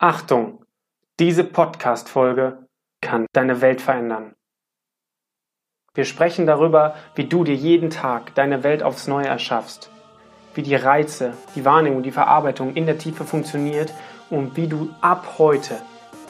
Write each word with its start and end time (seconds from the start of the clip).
Achtung, 0.00 0.64
diese 1.18 1.42
Podcast-Folge 1.42 2.68
kann 3.00 3.26
deine 3.32 3.60
Welt 3.60 3.80
verändern. 3.80 4.36
Wir 5.92 6.04
sprechen 6.04 6.46
darüber, 6.46 6.94
wie 7.16 7.24
du 7.24 7.42
dir 7.42 7.56
jeden 7.56 7.90
Tag 7.90 8.32
deine 8.36 8.62
Welt 8.62 8.84
aufs 8.84 9.08
Neue 9.08 9.26
erschaffst, 9.26 9.90
wie 10.54 10.62
die 10.62 10.76
Reize, 10.76 11.32
die 11.56 11.64
Wahrnehmung, 11.64 12.04
die 12.04 12.12
Verarbeitung 12.12 12.76
in 12.76 12.86
der 12.86 12.98
Tiefe 12.98 13.24
funktioniert 13.24 13.92
und 14.30 14.56
wie 14.56 14.68
du 14.68 14.94
ab 15.00 15.34
heute 15.38 15.82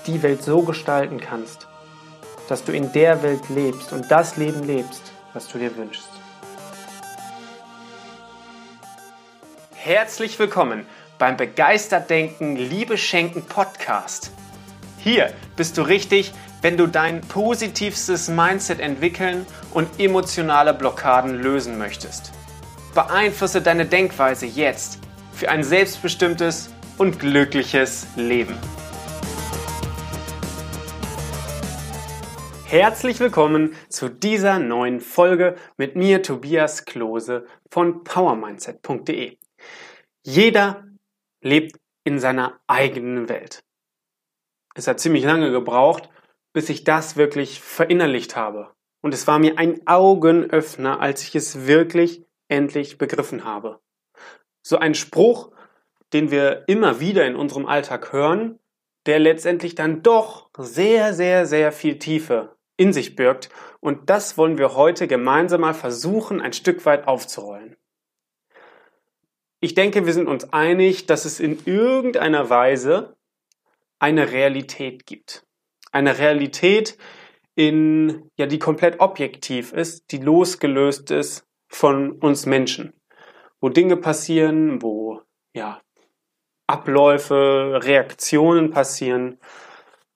die 0.07 0.23
Welt 0.23 0.43
so 0.43 0.63
gestalten 0.63 1.21
kannst, 1.21 1.69
dass 2.49 2.65
du 2.65 2.73
in 2.73 2.91
der 2.93 3.23
Welt 3.23 3.51
lebst 3.51 3.93
und 3.93 4.11
das 4.11 4.39
Leben 4.39 4.63
lebst, 4.63 5.13
was 5.35 5.47
du 5.47 5.59
dir 5.59 5.77
wünschst. 5.77 6.09
Herzlich 9.75 10.39
willkommen 10.39 10.87
beim 11.19 11.37
Begeistert 11.37 12.11
Denken, 12.11 12.57
Liebe 12.57 12.97
Schenken 12.97 13.43
Podcast. 13.43 14.31
Hier 14.99 15.33
bist 15.57 15.77
du 15.77 15.83
richtig, 15.83 16.33
wenn 16.63 16.77
du 16.77 16.87
dein 16.87 17.21
positivstes 17.23 18.29
Mindset 18.29 18.81
entwickeln 18.81 19.45
und 19.73 19.89
emotionale 19.99 20.75
Blockaden 20.75 21.35
lösen 21.35 21.77
möchtest. 21.79 22.33
Beeinflusse 22.95 23.61
deine 23.61 23.87
Denkweise 23.87 24.47
jetzt 24.47 25.01
für 25.33 25.49
ein 25.49 25.65
selbstbestimmtes 25.65 26.71
und 26.99 27.19
glückliches 27.19 28.07
Leben. 28.17 28.55
Herzlich 32.65 33.19
willkommen 33.19 33.75
zu 33.89 34.09
dieser 34.09 34.59
neuen 34.59 35.01
Folge 35.01 35.57
mit 35.79 35.97
mir, 35.97 36.23
Tobias 36.23 36.85
Klose 36.85 37.47
von 37.71 38.05
powermindset.de. 38.05 39.39
Jeder 40.23 40.88
lebt 41.41 41.79
in 42.05 42.19
seiner 42.19 42.59
eigenen 42.67 43.29
Welt. 43.29 43.65
Es 44.75 44.87
hat 44.87 45.01
ziemlich 45.01 45.25
lange 45.25 45.51
gebraucht, 45.51 46.09
bis 46.53 46.69
ich 46.69 46.85
das 46.85 47.17
wirklich 47.17 47.61
verinnerlicht 47.61 48.37
habe. 48.37 48.73
Und 49.01 49.15
es 49.15 49.27
war 49.27 49.39
mir 49.39 49.59
ein 49.59 49.87
Augenöffner, 49.87 51.01
als 51.01 51.23
ich 51.23 51.35
es 51.35 51.67
wirklich 51.67 52.25
endlich 52.49 52.99
begriffen 52.99 53.45
habe. 53.45 53.81
So 54.63 54.79
ein 54.79 54.95
Spruch, 54.95 55.51
den 56.13 56.31
wir 56.31 56.65
immer 56.67 57.01
wieder 57.01 57.27
in 57.27 57.37
unserem 57.37 57.67
Alltag 57.67 58.13
hören, 58.13 58.59
der 59.07 59.19
letztendlich 59.19 59.75
dann 59.75 60.03
doch 60.03 60.51
sehr, 60.59 61.15
sehr, 61.15 61.47
sehr 61.47 61.73
viel 61.73 61.99
Tiefe 61.99 62.57
in 62.77 62.93
sich 62.93 63.17
birgt. 63.17 63.51
Und 63.81 64.11
das 64.11 64.39
wollen 64.39 64.59
wir 64.59 64.75
heute 64.75 65.07
gemeinsam 65.07 65.61
mal 65.63 65.75
versuchen, 65.75 66.41
ein 66.41 66.53
Stück 66.53 66.85
weit 66.87 67.07
aufzurollen. 67.07 67.77
Ich 69.61 69.75
denke, 69.75 70.07
wir 70.07 70.13
sind 70.13 70.29
uns 70.29 70.53
einig, 70.53 71.07
dass 71.07 71.25
es 71.25 71.41
in 71.41 71.65
irgendeiner 71.65 72.49
Weise 72.49 73.17
eine 73.99 74.31
Realität 74.31 75.07
gibt. 75.07 75.45
Eine 75.91 76.19
Realität, 76.19 76.97
in, 77.57 78.31
ja, 78.37 78.47
die 78.47 78.61
komplett 78.61 79.01
objektiv 79.01 79.73
ist, 79.73 80.13
die 80.13 80.19
losgelöst 80.19 81.11
ist 81.11 81.45
von 81.67 82.13
uns 82.13 82.47
Menschen. 82.47 82.93
Wo 83.61 83.69
Dinge 83.69 83.97
passieren, 83.97 84.81
wo, 84.81 85.23
ja, 85.53 85.83
Abläufe, 86.69 87.81
Reaktionen 87.83 88.71
passieren, 88.71 89.41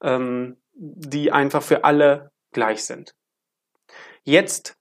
ähm, 0.02 0.56
die 0.74 1.32
einfach 1.32 1.62
für 1.62 1.82
alle 1.82 2.30
gleich 2.52 2.84
sind. 2.84 3.16
Jetzt 4.22 4.76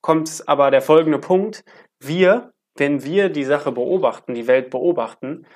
kommt 0.00 0.44
aber 0.46 0.70
der 0.70 0.82
folgende 0.82 1.18
Punkt. 1.18 1.64
Wir 1.98 2.52
wenn 2.78 3.04
wir 3.04 3.28
die 3.28 3.44
Sache 3.44 3.72
beobachten, 3.72 4.34
die 4.34 4.46
Welt 4.46 4.70
beobachten, 4.70 5.46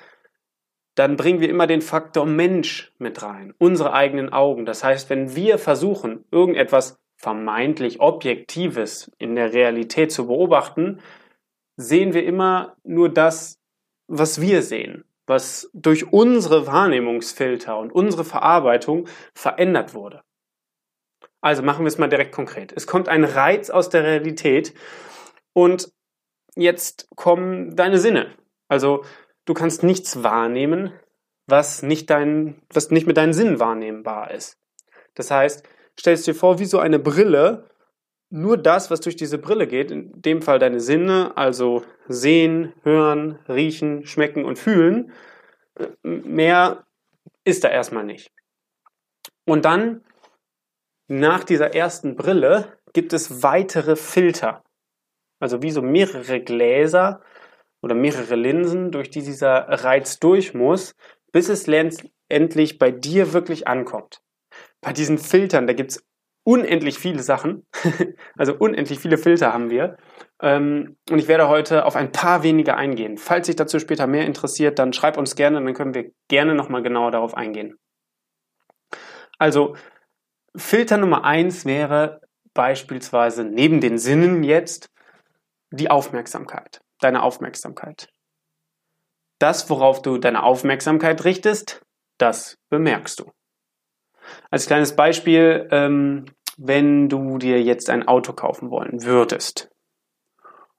dann 0.95 1.15
bringen 1.15 1.39
wir 1.39 1.49
immer 1.49 1.67
den 1.67 1.81
Faktor 1.81 2.25
Mensch 2.25 2.93
mit 2.97 3.21
rein, 3.23 3.53
unsere 3.57 3.93
eigenen 3.93 4.31
Augen. 4.31 4.65
Das 4.65 4.83
heißt, 4.83 5.09
wenn 5.09 5.35
wir 5.35 5.57
versuchen, 5.57 6.25
irgendetwas 6.31 6.99
vermeintlich 7.15 8.01
Objektives 8.01 9.11
in 9.17 9.35
der 9.35 9.53
Realität 9.53 10.11
zu 10.11 10.27
beobachten, 10.27 10.99
sehen 11.77 12.13
wir 12.13 12.25
immer 12.25 12.75
nur 12.83 13.09
das, 13.09 13.59
was 14.07 14.41
wir 14.41 14.61
sehen, 14.61 15.05
was 15.27 15.69
durch 15.73 16.11
unsere 16.11 16.67
Wahrnehmungsfilter 16.67 17.77
und 17.77 17.93
unsere 17.93 18.25
Verarbeitung 18.25 19.07
verändert 19.33 19.93
wurde. 19.93 20.23
Also 21.41 21.63
machen 21.63 21.85
wir 21.85 21.87
es 21.87 21.97
mal 21.97 22.09
direkt 22.09 22.33
konkret. 22.33 22.73
Es 22.75 22.85
kommt 22.85 23.07
ein 23.07 23.23
Reiz 23.23 23.69
aus 23.69 23.89
der 23.89 24.03
Realität 24.03 24.73
und 25.53 25.91
jetzt 26.55 27.07
kommen 27.15 27.75
deine 27.75 27.99
Sinne. 27.99 28.35
Also 28.67 29.03
du 29.45 29.53
kannst 29.53 29.83
nichts 29.83 30.23
wahrnehmen, 30.23 30.93
was 31.47 31.83
nicht, 31.83 32.09
dein, 32.09 32.61
was 32.73 32.91
nicht 32.91 33.07
mit 33.07 33.17
deinen 33.17 33.33
Sinnen 33.33 33.59
wahrnehmbar 33.59 34.31
ist. 34.31 34.57
Das 35.15 35.31
heißt, 35.31 35.67
stellst 35.99 36.27
dir 36.27 36.35
vor, 36.35 36.59
wie 36.59 36.65
so 36.65 36.79
eine 36.79 36.99
Brille, 36.99 37.69
nur 38.29 38.57
das, 38.57 38.89
was 38.89 39.01
durch 39.01 39.17
diese 39.17 39.37
Brille 39.37 39.67
geht, 39.67 39.91
in 39.91 40.21
dem 40.21 40.41
Fall 40.41 40.57
deine 40.57 40.79
Sinne, 40.79 41.35
also 41.35 41.83
sehen, 42.07 42.73
hören, 42.83 43.39
riechen, 43.49 44.05
schmecken 44.05 44.45
und 44.45 44.57
fühlen, 44.57 45.11
mehr 46.03 46.85
ist 47.43 47.63
da 47.63 47.69
erstmal 47.69 48.05
nicht. 48.05 48.31
Und 49.45 49.65
dann, 49.65 50.05
nach 51.07 51.43
dieser 51.43 51.75
ersten 51.75 52.15
Brille, 52.15 52.77
gibt 52.93 53.11
es 53.11 53.43
weitere 53.43 53.97
Filter. 53.97 54.63
Also 55.41 55.61
wie 55.61 55.71
so 55.71 55.81
mehrere 55.81 56.39
Gläser 56.39 57.21
oder 57.81 57.95
mehrere 57.95 58.35
Linsen, 58.35 58.91
durch 58.91 59.09
die 59.09 59.23
dieser 59.23 59.67
Reiz 59.67 60.19
durch 60.19 60.53
muss, 60.53 60.95
bis 61.31 61.49
es 61.49 61.67
endlich 62.29 62.77
bei 62.77 62.91
dir 62.91 63.33
wirklich 63.33 63.67
ankommt. 63.67 64.21
Bei 64.81 64.93
diesen 64.93 65.17
Filtern, 65.17 65.67
da 65.67 65.73
gibt's 65.73 66.03
unendlich 66.43 66.97
viele 66.97 67.23
Sachen, 67.23 67.65
also 68.37 68.55
unendlich 68.55 68.99
viele 68.99 69.17
Filter 69.17 69.53
haben 69.53 69.69
wir. 69.69 69.97
Ähm, 70.41 70.97
und 71.09 71.19
ich 71.19 71.27
werde 71.27 71.47
heute 71.47 71.85
auf 71.85 71.95
ein 71.95 72.11
paar 72.11 72.43
wenige 72.43 72.75
eingehen. 72.75 73.17
Falls 73.17 73.47
sich 73.47 73.55
dazu 73.55 73.79
später 73.79 74.07
mehr 74.07 74.25
interessiert, 74.25 74.79
dann 74.79 74.93
schreib 74.93 75.17
uns 75.17 75.35
gerne, 75.35 75.61
dann 75.63 75.73
können 75.73 75.93
wir 75.93 76.11
gerne 76.29 76.55
nochmal 76.55 76.83
genauer 76.83 77.11
darauf 77.11 77.35
eingehen. 77.35 77.77
Also 79.37 79.75
Filter 80.55 80.97
Nummer 80.97 81.23
eins 81.23 81.65
wäre 81.65 82.21
beispielsweise 82.53 83.43
neben 83.43 83.79
den 83.79 83.97
Sinnen 83.97 84.43
jetzt 84.43 84.90
die 85.71 85.89
Aufmerksamkeit, 85.89 86.81
deine 86.99 87.23
Aufmerksamkeit. 87.23 88.09
Das, 89.39 89.69
worauf 89.69 90.01
du 90.01 90.17
deine 90.17 90.43
Aufmerksamkeit 90.43 91.23
richtest, 91.23 91.81
das 92.17 92.57
bemerkst 92.69 93.19
du. 93.19 93.31
Als 94.51 94.67
kleines 94.67 94.95
Beispiel, 94.95 95.67
ähm, 95.71 96.25
wenn 96.57 97.09
du 97.09 97.37
dir 97.37 97.61
jetzt 97.61 97.89
ein 97.89 98.07
Auto 98.07 98.33
kaufen 98.33 98.69
wollen 98.69 99.03
würdest 99.03 99.69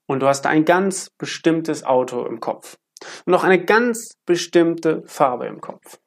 und 0.06 0.20
du 0.20 0.28
hast 0.28 0.46
ein 0.46 0.64
ganz 0.64 1.10
bestimmtes 1.18 1.82
Auto 1.84 2.24
im 2.24 2.38
Kopf 2.38 2.76
und 3.24 3.34
auch 3.34 3.42
eine 3.42 3.64
ganz 3.64 4.14
bestimmte 4.26 5.02
Farbe 5.06 5.46
im 5.46 5.60
Kopf 5.60 5.98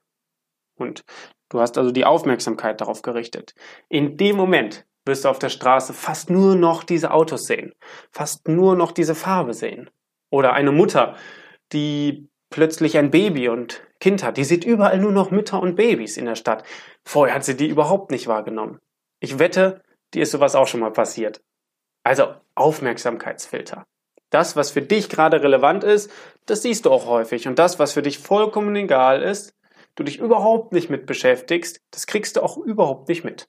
und 0.77 1.03
du 1.49 1.59
hast 1.59 1.77
also 1.77 1.91
die 1.91 2.05
Aufmerksamkeit 2.05 2.79
darauf 2.79 3.01
gerichtet. 3.01 3.53
In 3.89 4.15
dem 4.15 4.37
Moment 4.37 4.85
wirst 5.05 5.25
du 5.25 5.29
auf 5.29 5.39
der 5.39 5.49
Straße 5.49 5.93
fast 5.93 6.29
nur 6.29 6.55
noch 6.55 6.83
diese 6.83 7.11
Autos 7.11 7.45
sehen, 7.45 7.73
fast 8.11 8.47
nur 8.47 8.75
noch 8.75 8.91
diese 8.91 9.15
Farbe 9.15 9.53
sehen. 9.53 9.89
Oder 10.29 10.53
eine 10.53 10.71
Mutter, 10.71 11.15
die 11.71 12.27
plötzlich 12.49 12.97
ein 12.97 13.11
Baby 13.11 13.49
und 13.49 13.81
Kind 13.99 14.23
hat, 14.23 14.37
die 14.37 14.43
sieht 14.43 14.65
überall 14.65 14.99
nur 14.99 15.11
noch 15.11 15.31
Mütter 15.31 15.61
und 15.61 15.75
Babys 15.75 16.17
in 16.17 16.25
der 16.25 16.35
Stadt. 16.35 16.63
Vorher 17.03 17.35
hat 17.35 17.45
sie 17.45 17.55
die 17.55 17.67
überhaupt 17.67 18.11
nicht 18.11 18.27
wahrgenommen. 18.27 18.79
Ich 19.19 19.39
wette, 19.39 19.81
dir 20.13 20.23
ist 20.23 20.31
sowas 20.31 20.55
auch 20.55 20.67
schon 20.67 20.81
mal 20.81 20.91
passiert. 20.91 21.41
Also 22.03 22.33
Aufmerksamkeitsfilter. 22.55 23.85
Das, 24.29 24.55
was 24.55 24.71
für 24.71 24.81
dich 24.81 25.09
gerade 25.09 25.41
relevant 25.41 25.83
ist, 25.83 26.11
das 26.45 26.61
siehst 26.61 26.85
du 26.85 26.91
auch 26.91 27.05
häufig. 27.05 27.47
Und 27.47 27.57
das, 27.57 27.79
was 27.79 27.93
für 27.93 28.01
dich 28.01 28.19
vollkommen 28.19 28.75
egal 28.75 29.21
ist, 29.21 29.55
du 29.95 30.03
dich 30.03 30.19
überhaupt 30.19 30.73
nicht 30.73 30.89
mit 30.89 31.05
beschäftigst, 31.05 31.79
das 31.91 32.05
kriegst 32.05 32.35
du 32.35 32.41
auch 32.43 32.57
überhaupt 32.57 33.07
nicht 33.07 33.23
mit. 33.23 33.47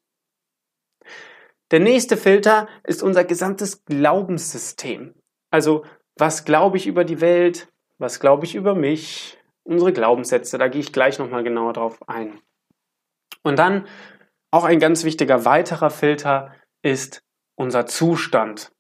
Der 1.72 1.80
nächste 1.80 2.16
Filter 2.16 2.68
ist 2.84 3.02
unser 3.02 3.24
gesamtes 3.24 3.84
Glaubenssystem. 3.84 5.14
Also, 5.50 5.84
was 6.16 6.44
glaube 6.44 6.76
ich 6.76 6.86
über 6.86 7.04
die 7.04 7.20
Welt? 7.20 7.72
Was 7.98 8.20
glaube 8.20 8.44
ich 8.44 8.54
über 8.54 8.74
mich? 8.74 9.38
Unsere 9.64 9.92
Glaubenssätze, 9.92 10.58
da 10.58 10.68
gehe 10.68 10.80
ich 10.80 10.92
gleich 10.92 11.18
nochmal 11.18 11.42
genauer 11.42 11.72
drauf 11.72 11.98
ein. 12.08 12.40
Und 13.42 13.58
dann 13.58 13.86
auch 14.52 14.64
ein 14.64 14.78
ganz 14.78 15.02
wichtiger 15.02 15.44
weiterer 15.44 15.90
Filter 15.90 16.54
ist 16.82 17.22
unser 17.56 17.86
Zustand, 17.86 18.72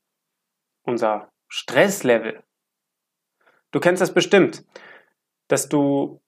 unser 0.82 1.32
Stresslevel. 1.48 2.42
Du 3.72 3.80
kennst 3.80 4.00
das 4.00 4.14
bestimmt, 4.14 4.64
dass 5.48 5.68
du 5.68 6.20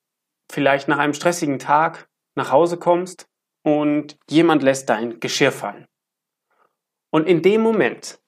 vielleicht 0.51 0.89
nach 0.89 0.99
einem 0.99 1.15
stressigen 1.15 1.59
Tag 1.59 2.09
nach 2.35 2.51
Hause 2.51 2.79
kommst 2.79 3.29
und 3.63 4.19
jemand 4.29 4.63
lässt 4.63 4.89
dein 4.89 5.21
Geschirr 5.21 5.53
fallen. 5.53 5.87
Und 7.11 7.27
in 7.27 7.43
dem 7.43 7.63
Moment, 7.63 8.21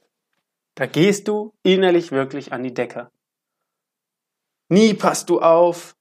da 0.74 0.86
gehst 0.86 1.28
du 1.28 1.54
innerlich 1.62 2.12
wirklich 2.12 2.52
an 2.52 2.62
die 2.62 2.74
Decke. 2.74 3.10
Nie 4.68 4.94
passt 4.94 5.28
du 5.28 5.40
auf, 5.40 5.96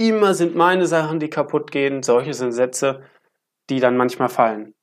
Immer 0.00 0.32
sind 0.32 0.54
meine 0.54 0.86
Sachen, 0.86 1.18
die 1.18 1.28
kaputt 1.28 1.72
gehen. 1.72 2.04
Solche 2.04 2.32
sind 2.32 2.52
Sätze, 2.52 3.02
die 3.68 3.80
dann 3.80 3.96
manchmal 3.96 4.28
fallen. 4.28 4.74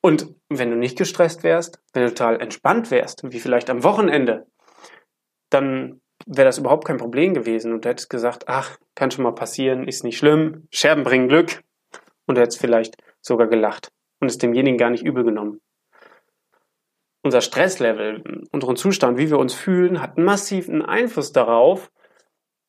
Und 0.00 0.34
wenn 0.48 0.70
du 0.70 0.76
nicht 0.76 0.96
gestresst 0.96 1.42
wärst, 1.42 1.78
wenn 1.92 2.04
du 2.04 2.08
total 2.08 2.40
entspannt 2.40 2.90
wärst, 2.90 3.22
wie 3.30 3.38
vielleicht 3.38 3.68
am 3.68 3.84
Wochenende, 3.84 4.46
dann 5.50 6.00
wäre 6.24 6.46
das 6.46 6.56
überhaupt 6.56 6.86
kein 6.86 6.96
Problem 6.96 7.34
gewesen 7.34 7.72
und 7.72 7.84
du 7.84 7.90
hättest 7.90 8.08
gesagt, 8.08 8.48
ach, 8.48 8.78
kann 8.94 9.10
schon 9.10 9.24
mal 9.24 9.34
passieren, 9.34 9.86
ist 9.86 10.02
nicht 10.02 10.16
schlimm, 10.16 10.66
Scherben 10.70 11.04
bringen 11.04 11.28
Glück 11.28 11.62
und 12.26 12.36
du 12.36 12.40
hättest 12.40 12.58
vielleicht 12.58 12.96
sogar 13.20 13.46
gelacht 13.46 13.92
und 14.20 14.28
es 14.28 14.38
demjenigen 14.38 14.78
gar 14.78 14.90
nicht 14.90 15.04
übel 15.04 15.22
genommen. 15.22 15.60
Unser 17.26 17.40
Stresslevel, 17.40 18.44
unseren 18.52 18.76
Zustand, 18.76 19.18
wie 19.18 19.30
wir 19.30 19.40
uns 19.40 19.52
fühlen, 19.52 20.00
hat 20.00 20.16
massiven 20.16 20.80
Einfluss 20.80 21.32
darauf, 21.32 21.90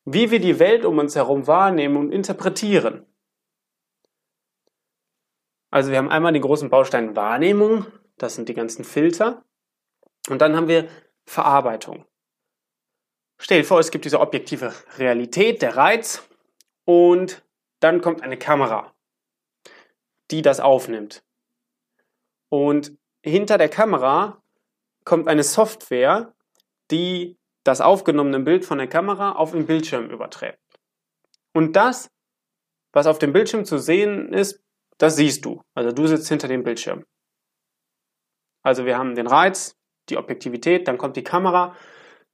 wie 0.04 0.32
wir 0.32 0.40
die 0.40 0.58
Welt 0.58 0.84
um 0.84 0.98
uns 0.98 1.14
herum 1.14 1.46
wahrnehmen 1.46 1.96
und 1.96 2.10
interpretieren. 2.10 3.06
Also 5.70 5.92
wir 5.92 5.98
haben 5.98 6.10
einmal 6.10 6.32
den 6.32 6.42
großen 6.42 6.70
Baustein 6.70 7.14
Wahrnehmung, 7.14 7.86
das 8.16 8.34
sind 8.34 8.48
die 8.48 8.54
ganzen 8.54 8.82
Filter, 8.82 9.44
und 10.28 10.42
dann 10.42 10.56
haben 10.56 10.66
wir 10.66 10.88
Verarbeitung. 11.24 12.04
Stell 13.38 13.60
dir 13.60 13.64
vor, 13.64 13.78
es 13.78 13.92
gibt 13.92 14.06
diese 14.06 14.18
objektive 14.18 14.74
Realität, 14.96 15.62
der 15.62 15.76
Reiz, 15.76 16.28
und 16.84 17.46
dann 17.78 18.00
kommt 18.00 18.22
eine 18.24 18.36
Kamera, 18.36 18.92
die 20.32 20.42
das 20.42 20.58
aufnimmt. 20.58 21.22
Und 22.48 22.98
hinter 23.22 23.56
der 23.56 23.68
Kamera 23.68 24.42
kommt 25.08 25.26
eine 25.26 25.42
Software, 25.42 26.34
die 26.90 27.38
das 27.64 27.80
aufgenommene 27.80 28.40
Bild 28.40 28.66
von 28.66 28.76
der 28.76 28.88
Kamera 28.88 29.32
auf 29.32 29.52
den 29.52 29.66
Bildschirm 29.66 30.10
überträgt. 30.10 30.60
Und 31.54 31.76
das, 31.76 32.10
was 32.92 33.06
auf 33.06 33.18
dem 33.18 33.32
Bildschirm 33.32 33.64
zu 33.64 33.78
sehen 33.78 34.34
ist, 34.34 34.62
das 34.98 35.16
siehst 35.16 35.46
du. 35.46 35.62
Also 35.74 35.92
du 35.92 36.06
sitzt 36.06 36.28
hinter 36.28 36.46
dem 36.46 36.62
Bildschirm. 36.62 37.04
Also 38.62 38.84
wir 38.84 38.98
haben 38.98 39.14
den 39.14 39.26
Reiz, 39.26 39.76
die 40.10 40.18
Objektivität, 40.18 40.86
dann 40.86 40.98
kommt 40.98 41.16
die 41.16 41.24
Kamera, 41.24 41.74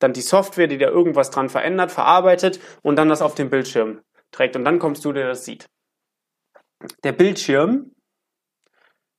dann 0.00 0.12
die 0.12 0.20
Software, 0.20 0.66
die 0.66 0.78
da 0.78 0.88
irgendwas 0.88 1.30
dran 1.30 1.48
verändert, 1.48 1.92
verarbeitet 1.92 2.58
und 2.82 2.96
dann 2.96 3.08
das 3.08 3.22
auf 3.22 3.36
den 3.36 3.50
Bildschirm 3.50 4.02
trägt. 4.32 4.56
Und 4.56 4.64
dann 4.64 4.80
kommst 4.80 5.04
du, 5.04 5.12
der 5.12 5.28
das 5.28 5.44
sieht. 5.44 5.70
Der 7.04 7.12
Bildschirm, 7.12 7.94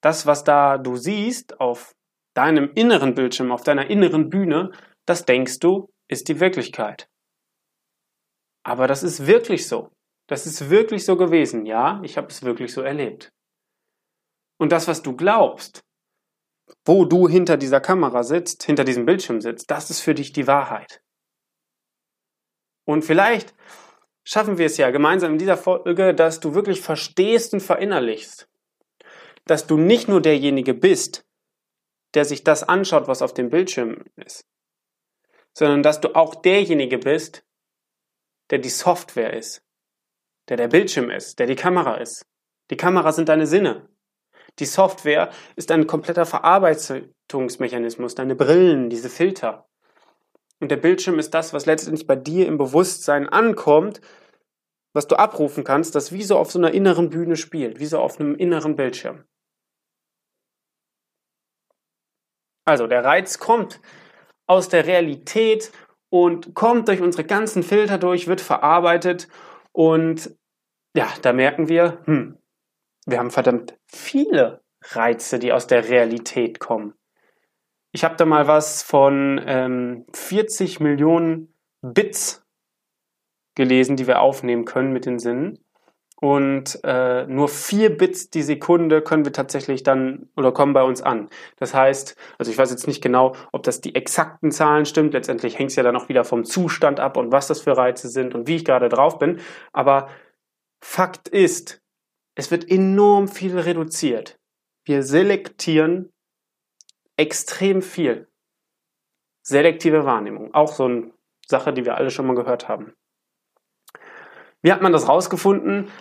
das, 0.01 0.25
was 0.25 0.43
da 0.43 0.77
du 0.77 0.97
siehst 0.97 1.61
auf 1.61 1.95
deinem 2.35 2.71
inneren 2.75 3.15
Bildschirm, 3.15 3.51
auf 3.51 3.63
deiner 3.63 3.89
inneren 3.89 4.29
Bühne, 4.29 4.71
das 5.05 5.25
denkst 5.25 5.59
du, 5.59 5.89
ist 6.07 6.27
die 6.27 6.39
Wirklichkeit. 6.39 7.07
Aber 8.63 8.87
das 8.87 9.03
ist 9.03 9.25
wirklich 9.25 9.67
so. 9.67 9.91
Das 10.27 10.45
ist 10.45 10.69
wirklich 10.69 11.05
so 11.05 11.17
gewesen. 11.17 11.65
Ja, 11.65 12.01
ich 12.03 12.17
habe 12.17 12.27
es 12.27 12.43
wirklich 12.43 12.73
so 12.73 12.81
erlebt. 12.81 13.31
Und 14.59 14.71
das, 14.71 14.87
was 14.87 15.01
du 15.01 15.15
glaubst, 15.15 15.83
wo 16.85 17.05
du 17.05 17.27
hinter 17.27 17.57
dieser 17.57 17.81
Kamera 17.81 18.23
sitzt, 18.23 18.63
hinter 18.63 18.83
diesem 18.83 19.05
Bildschirm 19.05 19.41
sitzt, 19.41 19.69
das 19.69 19.89
ist 19.89 20.01
für 20.01 20.15
dich 20.15 20.33
die 20.33 20.47
Wahrheit. 20.47 21.01
Und 22.88 23.03
vielleicht 23.03 23.53
schaffen 24.23 24.57
wir 24.57 24.65
es 24.65 24.77
ja 24.77 24.89
gemeinsam 24.91 25.33
in 25.33 25.38
dieser 25.38 25.57
Folge, 25.57 26.13
dass 26.13 26.39
du 26.39 26.55
wirklich 26.55 26.81
verstehst 26.81 27.53
und 27.53 27.59
verinnerlichst, 27.59 28.49
dass 29.45 29.67
du 29.67 29.77
nicht 29.77 30.07
nur 30.07 30.21
derjenige 30.21 30.73
bist, 30.73 31.25
der 32.15 32.25
sich 32.25 32.44
das 32.44 32.63
anschaut, 32.63 33.07
was 33.07 33.21
auf 33.21 33.33
dem 33.33 33.50
Bildschirm 33.50 34.06
ist, 34.15 34.45
sondern 35.53 35.83
dass 35.83 36.01
du 36.01 36.15
auch 36.15 36.35
derjenige 36.35 36.97
bist, 36.97 37.45
der 38.50 38.59
die 38.59 38.69
Software 38.69 39.33
ist, 39.33 39.62
der 40.50 40.57
der 40.57 40.67
Bildschirm 40.67 41.09
ist, 41.09 41.39
der 41.39 41.47
die 41.47 41.56
Kamera 41.56 41.95
ist. 41.95 42.25
Die 42.69 42.77
Kamera 42.77 43.12
sind 43.12 43.29
deine 43.29 43.47
Sinne. 43.47 43.89
Die 44.59 44.65
Software 44.65 45.31
ist 45.56 45.71
ein 45.71 45.88
kompletter 45.88 46.25
Verarbeitungsmechanismus, 46.25 48.15
deine 48.15 48.35
Brillen, 48.35 48.89
diese 48.89 49.09
Filter. 49.09 49.67
Und 50.62 50.71
der 50.71 50.77
Bildschirm 50.77 51.19
ist 51.19 51.33
das, 51.33 51.53
was 51.53 51.65
letztendlich 51.65 52.07
bei 52.07 52.15
dir 52.15 52.47
im 52.47 52.57
Bewusstsein 52.57 53.27
ankommt, 53.27 54.00
was 54.94 55.07
du 55.07 55.17
abrufen 55.17 55.65
kannst, 55.65 55.94
das 55.95 56.13
wie 56.13 56.23
so 56.23 56.38
auf 56.38 56.51
so 56.51 56.59
einer 56.59 56.71
inneren 56.71 57.09
Bühne 57.09 57.35
spielt, 57.35 57.79
wie 57.79 57.85
so 57.85 58.00
auf 58.00 58.19
einem 58.19 58.35
inneren 58.35 58.77
Bildschirm. 58.77 59.25
Also 62.65 62.88
der 62.88 63.06
Reiz 63.06 63.39
kommt 63.39 63.79
aus 64.47 64.69
der 64.69 64.85
Realität 64.85 65.71
und 66.09 66.53
kommt 66.56 66.88
durch 66.88 67.01
unsere 67.01 67.23
ganzen 67.23 67.63
Filter 67.63 67.97
durch, 67.97 68.27
wird 68.27 68.41
verarbeitet 68.41 69.27
und 69.71 70.35
ja, 70.95 71.07
da 71.21 71.33
merken 71.33 71.67
wir, 71.67 72.00
hm, 72.06 72.38
wir 73.06 73.19
haben 73.19 73.31
verdammt 73.31 73.77
viele 73.85 74.63
Reize, 74.81 75.39
die 75.39 75.51
aus 75.51 75.67
der 75.67 75.89
Realität 75.89 76.59
kommen. 76.59 76.94
Ich 77.91 78.03
habe 78.03 78.15
da 78.15 78.25
mal 78.25 78.47
was 78.47 78.83
von 78.83 79.41
ähm, 79.45 80.06
40 80.13 80.79
Millionen 80.79 81.53
Bits 81.81 82.45
gelesen, 83.56 83.95
die 83.95 84.07
wir 84.07 84.21
aufnehmen 84.21 84.65
können 84.65 84.91
mit 84.91 85.06
den 85.06 85.19
Sinnen. 85.19 85.64
Und 86.25 86.80
äh, 86.83 87.27
nur 87.27 87.48
vier 87.48 87.95
Bits 87.95 88.31
die 88.31 88.42
Sekunde 88.42 89.04
können 89.04 89.25
wir 89.25 89.31
tatsächlich 89.31 89.83
dann 89.83 90.27
oder 90.36 90.51
kommen 90.51 90.74
bei 90.74 90.81
uns 90.81 91.04
an. 91.04 91.30
Das 91.57 91.75
heißt, 91.75 92.16
also 92.39 92.51
ich 92.51 92.57
weiß 92.57 92.72
jetzt 92.72 92.88
nicht 92.88 93.04
genau, 93.04 93.36
ob 93.51 93.62
das 93.62 93.80
die 93.80 93.94
exakten 93.94 94.50
Zahlen 94.50 94.88
stimmt. 94.88 95.13
Letztendlich 95.13 95.60
hängt 95.60 95.69
es 95.69 95.75
ja 95.75 95.83
dann 95.83 95.95
auch 95.95 96.10
wieder 96.10 96.24
vom 96.24 96.44
Zustand 96.44 97.00
ab 97.00 97.18
und 97.18 97.31
was 97.31 97.45
das 97.45 97.62
für 97.62 97.77
Reize 97.77 98.10
sind 98.10 98.33
und 98.33 98.48
wie 98.48 98.56
ich 98.56 98.66
gerade 98.66 98.89
drauf 98.89 99.19
bin. 99.19 99.39
Aber 99.72 100.10
Fakt 100.83 101.27
ist, 101.27 101.83
es 102.33 102.50
wird 102.50 102.72
enorm 102.72 103.27
viel 103.27 103.60
reduziert. 103.60 104.39
Wir 104.83 105.04
selektieren 105.04 106.12
extrem 107.18 107.83
viel. 107.83 108.27
Selektive 109.44 110.06
Wahrnehmung, 110.06 110.56
auch 110.56 110.74
so 110.74 110.86
eine 110.86 111.12
Sache, 111.45 111.72
die 111.72 111.86
wir 111.86 111.98
alle 111.98 112.10
schon 112.10 112.25
mal 112.25 112.36
gehört 112.36 112.68
haben. 112.68 112.95
Wie 114.63 114.74
hat 114.74 114.81
man 114.81 114.92
das 114.92 115.07
rausgefunden? 115.07 115.92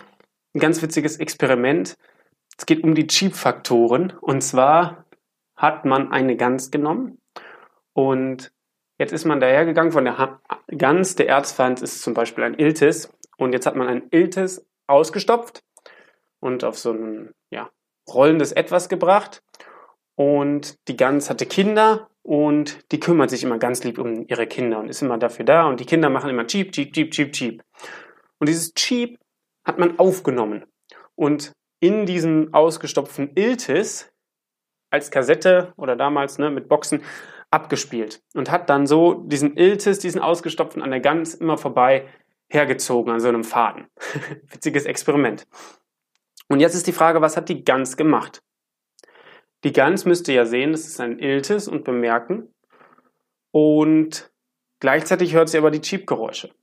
Ein 0.55 0.59
ganz 0.59 0.81
witziges 0.81 1.17
Experiment. 1.17 1.97
Es 2.57 2.65
geht 2.65 2.81
um 2.85 2.95
die 2.95 3.07
Cheap-Faktoren. 3.07 4.13
Und 4.21 4.41
zwar 4.41 5.03
hat 5.57 5.83
man 5.83 6.13
eine 6.13 6.37
Gans 6.37 6.71
genommen 6.71 7.19
und 7.93 8.53
jetzt 8.97 9.11
ist 9.11 9.25
man 9.25 9.41
dahergegangen 9.41 9.91
von 9.91 10.05
der 10.05 10.39
Gans. 10.67 11.15
Der 11.15 11.27
Erzfeind 11.27 11.81
ist 11.81 12.01
zum 12.01 12.13
Beispiel 12.13 12.45
ein 12.45 12.57
Iltis. 12.57 13.11
Und 13.37 13.51
jetzt 13.51 13.65
hat 13.65 13.75
man 13.75 13.87
ein 13.89 14.03
Iltis 14.11 14.65
ausgestopft 14.87 15.61
und 16.39 16.63
auf 16.63 16.77
so 16.77 16.93
ein 16.93 17.33
ja, 17.49 17.69
rollendes 18.07 18.53
Etwas 18.53 18.87
gebracht. 18.87 19.43
Und 20.15 20.77
die 20.87 20.95
Gans 20.95 21.29
hatte 21.29 21.45
Kinder 21.45 22.09
und 22.21 22.89
die 22.93 23.01
kümmert 23.01 23.29
sich 23.29 23.43
immer 23.43 23.57
ganz 23.57 23.83
lieb 23.83 23.99
um 23.99 24.25
ihre 24.29 24.47
Kinder 24.47 24.79
und 24.79 24.87
ist 24.87 25.01
immer 25.01 25.17
dafür 25.17 25.43
da. 25.43 25.67
Und 25.67 25.81
die 25.81 25.85
Kinder 25.85 26.09
machen 26.09 26.29
immer 26.29 26.47
Cheap, 26.47 26.71
Cheap, 26.71 26.93
Cheap, 26.93 27.11
Cheap, 27.11 27.33
Cheap. 27.33 27.63
Und 28.39 28.47
dieses 28.47 28.73
Cheap 28.73 29.19
hat 29.65 29.79
man 29.79 29.99
aufgenommen 29.99 30.65
und 31.15 31.51
in 31.79 32.05
diesem 32.05 32.53
ausgestopften 32.53 33.31
Iltis 33.35 34.11
als 34.91 35.11
Kassette 35.11 35.73
oder 35.77 35.95
damals 35.95 36.37
ne, 36.37 36.49
mit 36.49 36.69
Boxen 36.69 37.01
abgespielt 37.51 38.23
und 38.33 38.51
hat 38.51 38.69
dann 38.69 38.87
so 38.87 39.13
diesen 39.13 39.57
Iltis, 39.57 39.99
diesen 39.99 40.21
ausgestopften 40.21 40.81
an 40.81 40.91
der 40.91 40.99
Gans 40.99 41.35
immer 41.35 41.57
vorbei 41.57 42.07
hergezogen 42.47 43.11
an 43.11 43.19
so 43.19 43.27
einem 43.27 43.43
Faden. 43.43 43.87
Witziges 44.47 44.85
Experiment. 44.85 45.47
Und 46.47 46.59
jetzt 46.59 46.75
ist 46.75 46.87
die 46.87 46.93
Frage, 46.93 47.21
was 47.21 47.37
hat 47.37 47.49
die 47.49 47.63
Gans 47.63 47.97
gemacht? 47.97 48.41
Die 49.63 49.73
Gans 49.73 50.05
müsste 50.05 50.31
ja 50.31 50.45
sehen, 50.45 50.71
das 50.71 50.85
ist 50.85 50.99
ein 50.99 51.17
Iltis 51.17 51.67
und 51.67 51.83
bemerken. 51.83 52.53
Und 53.51 54.31
gleichzeitig 54.79 55.33
hört 55.33 55.49
sie 55.49 55.57
aber 55.57 55.71
die 55.71 55.81
Cheep-Geräusche. 55.81 56.53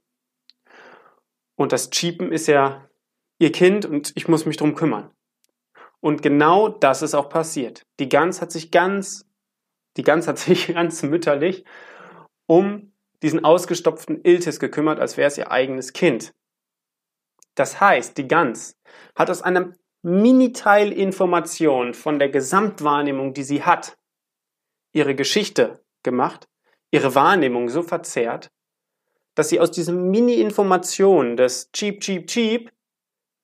Und 1.56 1.72
das 1.72 1.90
Cheepen 1.90 2.32
ist 2.32 2.46
ja 2.46 2.88
ihr 3.42 3.50
Kind 3.50 3.84
und 3.84 4.12
ich 4.14 4.28
muss 4.28 4.46
mich 4.46 4.56
drum 4.56 4.76
kümmern. 4.76 5.10
Und 5.98 6.22
genau 6.22 6.68
das 6.68 7.02
ist 7.02 7.14
auch 7.14 7.28
passiert. 7.28 7.84
Die 7.98 8.08
Gans 8.08 8.40
hat 8.40 8.52
sich 8.52 8.70
ganz, 8.70 9.28
die 9.96 10.04
Gans 10.04 10.28
hat 10.28 10.38
sich 10.46 10.72
ganz 10.72 11.02
mütterlich 11.02 11.64
um 12.46 12.92
diesen 13.20 13.44
ausgestopften 13.44 14.20
Iltis 14.22 14.60
gekümmert, 14.60 15.00
als 15.00 15.16
wäre 15.16 15.26
es 15.26 15.38
ihr 15.38 15.50
eigenes 15.50 15.92
Kind. 15.92 16.32
Das 17.56 17.80
heißt, 17.80 18.16
die 18.16 18.28
Gans 18.28 18.80
hat 19.16 19.28
aus 19.28 19.42
einem 19.42 19.74
Miniteil 20.02 20.92
Information 20.92 21.94
von 21.94 22.20
der 22.20 22.28
Gesamtwahrnehmung, 22.28 23.34
die 23.34 23.42
sie 23.42 23.64
hat, 23.64 23.98
ihre 24.92 25.16
Geschichte 25.16 25.84
gemacht, 26.04 26.48
ihre 26.92 27.16
Wahrnehmung 27.16 27.68
so 27.68 27.82
verzerrt, 27.82 28.52
dass 29.34 29.48
sie 29.48 29.58
aus 29.58 29.72
diesem 29.72 30.10
Mini-Information 30.10 31.36
des 31.36 31.70
Cheap, 31.72 32.00
Cheap, 32.00 32.26
Cheap 32.28 32.72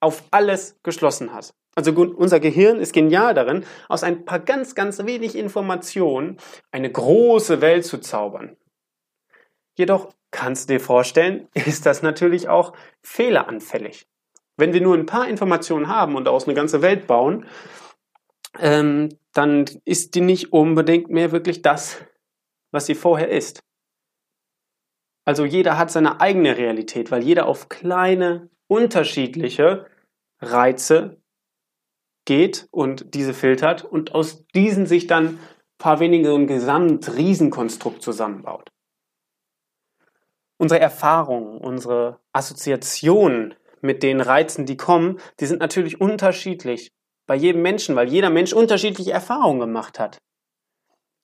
auf 0.00 0.24
alles 0.30 0.78
geschlossen 0.82 1.32
hat. 1.32 1.54
Also 1.74 1.92
unser 1.92 2.40
Gehirn 2.40 2.80
ist 2.80 2.92
genial 2.92 3.34
darin, 3.34 3.64
aus 3.88 4.02
ein 4.02 4.24
paar 4.24 4.40
ganz, 4.40 4.74
ganz 4.74 5.04
wenig 5.04 5.36
Informationen 5.36 6.38
eine 6.72 6.90
große 6.90 7.60
Welt 7.60 7.84
zu 7.84 7.98
zaubern. 7.98 8.56
Jedoch 9.76 10.12
kannst 10.30 10.68
du 10.68 10.74
dir 10.74 10.80
vorstellen, 10.80 11.48
ist 11.54 11.86
das 11.86 12.02
natürlich 12.02 12.48
auch 12.48 12.72
fehleranfällig. 13.02 14.06
Wenn 14.56 14.72
wir 14.72 14.80
nur 14.80 14.96
ein 14.96 15.06
paar 15.06 15.28
Informationen 15.28 15.86
haben 15.86 16.16
und 16.16 16.24
daraus 16.24 16.46
eine 16.46 16.54
ganze 16.54 16.82
Welt 16.82 17.06
bauen, 17.06 17.46
ähm, 18.58 19.10
dann 19.32 19.66
ist 19.84 20.16
die 20.16 20.20
nicht 20.20 20.52
unbedingt 20.52 21.10
mehr 21.10 21.30
wirklich 21.30 21.62
das, 21.62 21.98
was 22.72 22.86
sie 22.86 22.96
vorher 22.96 23.30
ist. 23.30 23.60
Also 25.24 25.44
jeder 25.44 25.78
hat 25.78 25.90
seine 25.90 26.20
eigene 26.20 26.56
Realität, 26.56 27.10
weil 27.10 27.22
jeder 27.22 27.46
auf 27.46 27.68
kleine, 27.68 28.50
unterschiedliche 28.68 29.86
Reize 30.40 31.20
geht 32.24 32.68
und 32.70 33.14
diese 33.14 33.34
filtert 33.34 33.84
und 33.84 34.14
aus 34.14 34.46
diesen 34.54 34.86
sich 34.86 35.06
dann 35.06 35.26
ein 35.26 35.38
paar 35.78 35.98
wenige 36.00 36.28
so 36.28 36.36
ein 36.36 36.46
Gesamt-Riesenkonstrukt 36.46 38.02
zusammenbaut. 38.02 38.68
Unsere 40.58 40.80
Erfahrungen, 40.80 41.58
unsere 41.58 42.20
Assoziationen 42.32 43.54
mit 43.80 44.02
den 44.02 44.20
Reizen, 44.20 44.66
die 44.66 44.76
kommen, 44.76 45.20
die 45.40 45.46
sind 45.46 45.60
natürlich 45.60 46.00
unterschiedlich 46.00 46.90
bei 47.26 47.36
jedem 47.36 47.62
Menschen, 47.62 47.96
weil 47.96 48.08
jeder 48.08 48.30
Mensch 48.30 48.52
unterschiedliche 48.52 49.12
Erfahrungen 49.12 49.60
gemacht 49.60 49.98
hat. 49.98 50.18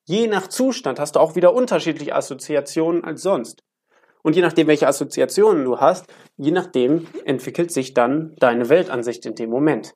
Je 0.07 0.27
nach 0.27 0.47
Zustand 0.49 0.99
hast 1.01 1.17
du 1.17 1.21
auch 1.21 1.35
wieder 1.35 1.55
unterschiedliche 1.55 2.15
Assoziationen 2.15 3.05
als 3.05 3.23
sonst. 3.23 3.63
Und 4.25 4.35
je 4.35 4.43
nachdem, 4.43 4.67
welche 4.67 4.89
Assoziationen 4.89 5.65
du 5.65 5.79
hast, 5.79 6.13
je 6.37 6.51
nachdem 6.51 7.07
entwickelt 7.25 7.71
sich 7.71 7.93
dann 7.93 8.35
deine 8.37 8.71
Weltansicht 8.71 9.27
in 9.27 9.35
dem 9.35 9.51
Moment. 9.51 9.95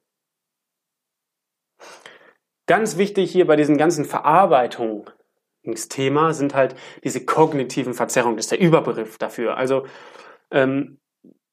Ganz 2.66 2.99
wichtig 2.99 3.32
hier 3.32 3.47
bei 3.47 3.56
diesen 3.56 3.78
ganzen 3.78 4.04
Verarbeitungsthema 4.04 6.35
sind 6.35 6.54
halt 6.54 6.76
diese 7.02 7.25
kognitiven 7.25 7.94
Verzerrungen. 7.94 8.37
Das 8.37 8.44
ist 8.44 8.52
der 8.52 8.61
Überbegriff 8.61 9.16
dafür. 9.16 9.56
Also 9.56 9.87
ähm, 10.50 10.99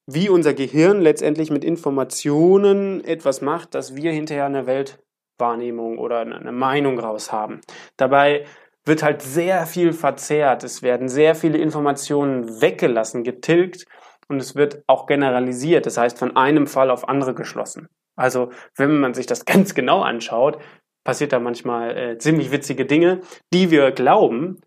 wie 0.06 0.28
unser 0.28 0.54
Gehirn 0.54 1.00
letztendlich 1.02 1.50
mit 1.50 1.64
Informationen 1.64 3.06
etwas 3.06 3.40
macht, 3.42 3.74
dass 3.74 3.96
wir 3.96 4.12
hinterher 4.12 4.44
eine 4.46 4.68
Weltwahrnehmung 4.68 5.98
oder 5.98 6.20
eine 6.20 6.52
Meinung 6.52 7.00
raus 7.00 7.32
haben. 7.32 7.62
Dabei 7.96 8.46
wird 8.86 9.04
halt 9.04 9.22
sehr 9.22 9.66
viel 9.66 9.94
verzerrt. 9.94 10.64
Es 10.64 10.82
werden 10.82 11.10
sehr 11.10 11.36
viele 11.36 11.58
Informationen 11.58 12.62
weggelassen, 12.62 13.24
getilgt 13.24 13.86
und 14.28 14.40
es 14.40 14.56
wird 14.56 14.84
auch 14.88 15.08
generalisiert. 15.08 15.86
Das 15.86 15.98
heißt, 15.98 16.18
von 16.18 16.36
einem 16.36 16.68
Fall 16.68 16.92
auf 16.92 17.10
andere 17.10 17.34
geschlossen. 17.34 17.88
Also, 18.16 18.52
wenn 18.76 19.00
man 19.00 19.14
sich 19.14 19.26
das 19.26 19.46
ganz 19.46 19.74
genau 19.74 20.02
anschaut, 20.02 20.60
passiert 21.04 21.34
da 21.34 21.40
manchmal 21.40 21.98
äh, 21.98 22.18
ziemlich 22.18 22.52
witzige 22.52 22.86
Dinge, 22.86 23.22
die 23.54 23.72
wir 23.72 23.92
glauben. 23.92 24.62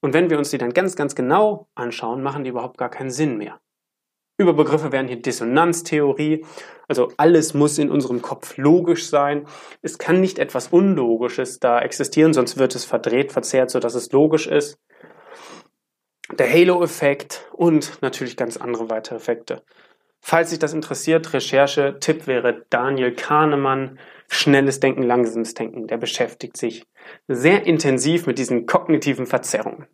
Und 0.00 0.14
wenn 0.14 0.30
wir 0.30 0.38
uns 0.38 0.50
die 0.50 0.58
dann 0.58 0.72
ganz, 0.72 0.96
ganz 0.96 1.14
genau 1.14 1.68
anschauen, 1.74 2.22
machen 2.22 2.44
die 2.44 2.50
überhaupt 2.50 2.78
gar 2.78 2.90
keinen 2.90 3.10
Sinn 3.10 3.36
mehr. 3.36 3.60
Überbegriffe 4.38 4.92
wären 4.92 5.08
hier 5.08 5.20
Dissonanztheorie. 5.20 6.44
Also 6.86 7.12
alles 7.16 7.54
muss 7.54 7.76
in 7.78 7.90
unserem 7.90 8.22
Kopf 8.22 8.56
logisch 8.56 9.08
sein. 9.08 9.46
Es 9.82 9.98
kann 9.98 10.20
nicht 10.20 10.38
etwas 10.38 10.68
Unlogisches 10.68 11.58
da 11.58 11.80
existieren, 11.80 12.32
sonst 12.32 12.56
wird 12.56 12.74
es 12.74 12.84
verdreht, 12.84 13.32
verzerrt, 13.32 13.70
sodass 13.70 13.94
es 13.94 14.12
logisch 14.12 14.46
ist. 14.46 14.78
Der 16.38 16.50
Halo-Effekt 16.50 17.48
und 17.52 18.00
natürlich 18.00 18.36
ganz 18.36 18.56
andere 18.56 18.88
weitere 18.90 19.16
Effekte. 19.16 19.62
Falls 20.20 20.50
sich 20.50 20.58
das 20.58 20.72
interessiert, 20.72 21.32
Recherche, 21.32 21.96
Tipp 22.00 22.26
wäre 22.26 22.64
Daniel 22.70 23.14
Kahnemann, 23.14 23.98
Schnelles 24.28 24.78
Denken, 24.78 25.02
langsames 25.02 25.54
Denken. 25.54 25.86
Der 25.86 25.96
beschäftigt 25.96 26.56
sich 26.56 26.86
sehr 27.28 27.66
intensiv 27.66 28.26
mit 28.26 28.38
diesen 28.38 28.66
kognitiven 28.66 29.26
Verzerrungen. 29.26 29.86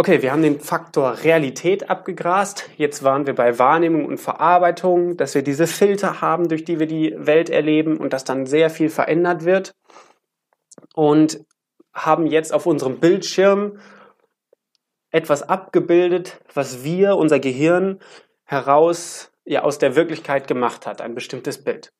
Okay, 0.00 0.22
wir 0.22 0.32
haben 0.32 0.40
den 0.40 0.60
Faktor 0.60 1.24
Realität 1.24 1.90
abgegrast. 1.90 2.70
Jetzt 2.78 3.02
waren 3.02 3.26
wir 3.26 3.34
bei 3.34 3.58
Wahrnehmung 3.58 4.06
und 4.06 4.16
Verarbeitung, 4.16 5.18
dass 5.18 5.34
wir 5.34 5.42
diese 5.42 5.66
Filter 5.66 6.22
haben, 6.22 6.48
durch 6.48 6.64
die 6.64 6.78
wir 6.78 6.86
die 6.86 7.14
Welt 7.18 7.50
erleben 7.50 7.98
und 7.98 8.14
dass 8.14 8.24
dann 8.24 8.46
sehr 8.46 8.70
viel 8.70 8.88
verändert 8.88 9.44
wird. 9.44 9.74
Und 10.94 11.44
haben 11.92 12.26
jetzt 12.26 12.54
auf 12.54 12.64
unserem 12.64 12.98
Bildschirm 12.98 13.78
etwas 15.10 15.42
abgebildet, 15.42 16.40
was 16.54 16.82
wir, 16.82 17.16
unser 17.16 17.38
Gehirn, 17.38 17.98
heraus 18.44 19.30
ja, 19.44 19.64
aus 19.64 19.76
der 19.76 19.96
Wirklichkeit 19.96 20.48
gemacht 20.48 20.86
hat, 20.86 21.02
ein 21.02 21.14
bestimmtes 21.14 21.62
Bild. 21.62 21.92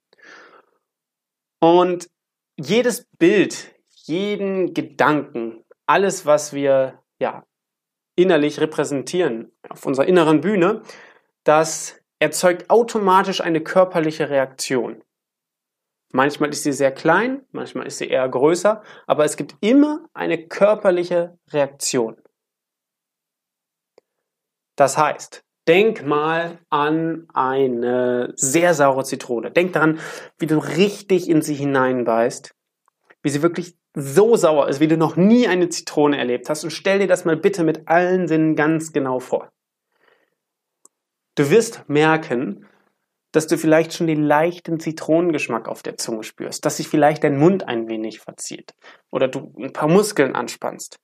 Und 1.61 2.09
jedes 2.57 3.07
Bild, 3.19 3.75
jeden 3.91 4.73
Gedanken, 4.73 5.63
alles, 5.85 6.25
was 6.25 6.55
wir 6.55 6.99
ja, 7.19 7.45
innerlich 8.17 8.61
repräsentieren, 8.61 9.53
auf 9.69 9.87
unserer 9.87 10.07
inneren 10.07 10.41
Bühne, 10.41 10.83
das 11.45 12.01
erzeugt 12.19 12.69
automatisch 12.69 13.41
eine 13.41 13.61
körperliche 13.63 14.29
Reaktion. 14.29 15.03
Manchmal 16.13 16.51
ist 16.51 16.65
sie 16.65 16.73
sehr 16.73 16.93
klein, 16.93 17.47
manchmal 17.53 17.87
ist 17.87 17.99
sie 17.99 18.09
eher 18.09 18.29
größer, 18.29 18.83
aber 19.07 19.25
es 19.25 19.37
gibt 19.37 19.55
immer 19.61 20.09
eine 20.13 20.49
körperliche 20.49 21.39
Reaktion. 21.53 22.21
Das 24.77 24.99
heißt, 24.99 25.45
denk 25.69 26.05
mal 26.05 26.59
an 26.69 27.29
eine 27.33 28.33
sehr 28.35 28.75
saure 28.75 29.05
Zitrone. 29.05 29.51
Denk 29.53 29.73
daran, 29.75 30.01
wie 30.39 30.47
du 30.47 30.59
richtig 30.59 31.29
in 31.29 31.43
sie 31.43 31.55
hineinbeißt, 31.55 32.55
wie 33.23 33.29
sie 33.29 33.43
wirklich 33.43 33.77
so 33.95 34.37
sauer 34.37 34.69
ist, 34.69 34.81
wie 34.81 34.89
du 34.89 34.97
noch 34.97 35.17
nie 35.17 35.49
eine 35.49 35.69
Zitrone 35.69 36.17
erlebt 36.17 36.49
hast. 36.49 36.65
Und 36.65 36.71
stell 36.71 37.01
dir 37.01 37.07
das 37.07 37.25
mal 37.25 37.37
bitte 37.37 37.65
mit 37.65 37.89
allen 37.89 38.29
Sinnen 38.29 38.55
ganz 38.55 38.93
genau 38.93 39.19
vor. 39.19 39.51
Du 41.35 41.51
wirst 41.51 41.89
merken, 41.89 42.67
dass 43.33 43.47
du 43.47 43.57
vielleicht 43.57 43.93
schon 43.93 44.07
den 44.07 44.23
leichten 44.23 44.81
Zitronengeschmack 44.81 45.69
auf 45.69 45.83
der 45.83 45.97
Zunge 45.97 46.25
spürst, 46.25 46.65
dass 46.65 46.79
sich 46.79 46.89
vielleicht 46.89 47.23
dein 47.25 47.39
Mund 47.39 47.67
ein 47.69 47.89
wenig 47.89 48.21
verzieht 48.21 48.75
oder 49.11 49.29
du 49.29 49.53
ein 49.59 49.73
paar 49.73 49.89
Muskeln 49.89 50.35
anspannst. 50.35 50.99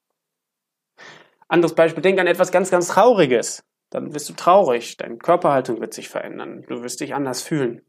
Anderes 1.49 1.75
Beispiel, 1.75 2.03
denk 2.03 2.19
an 2.19 2.27
etwas 2.27 2.51
ganz, 2.51 2.71
ganz 2.71 2.89
Trauriges. 2.89 3.63
Dann 3.91 4.13
wirst 4.15 4.29
du 4.29 4.33
traurig, 4.33 4.97
deine 4.97 5.17
Körperhaltung 5.17 5.81
wird 5.81 5.95
sich 5.95 6.09
verändern, 6.09 6.65
du 6.67 6.83
wirst 6.83 7.01
dich 7.01 7.15
anders 7.15 7.43
fühlen. 7.43 7.83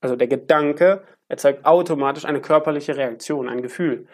Also 0.00 0.14
der 0.14 0.28
Gedanke 0.28 1.04
erzeugt 1.32 1.64
automatisch 1.64 2.26
eine 2.26 2.42
körperliche 2.42 2.94
Reaktion, 2.94 3.48
ein 3.48 3.62
Gefühl. 3.62 4.06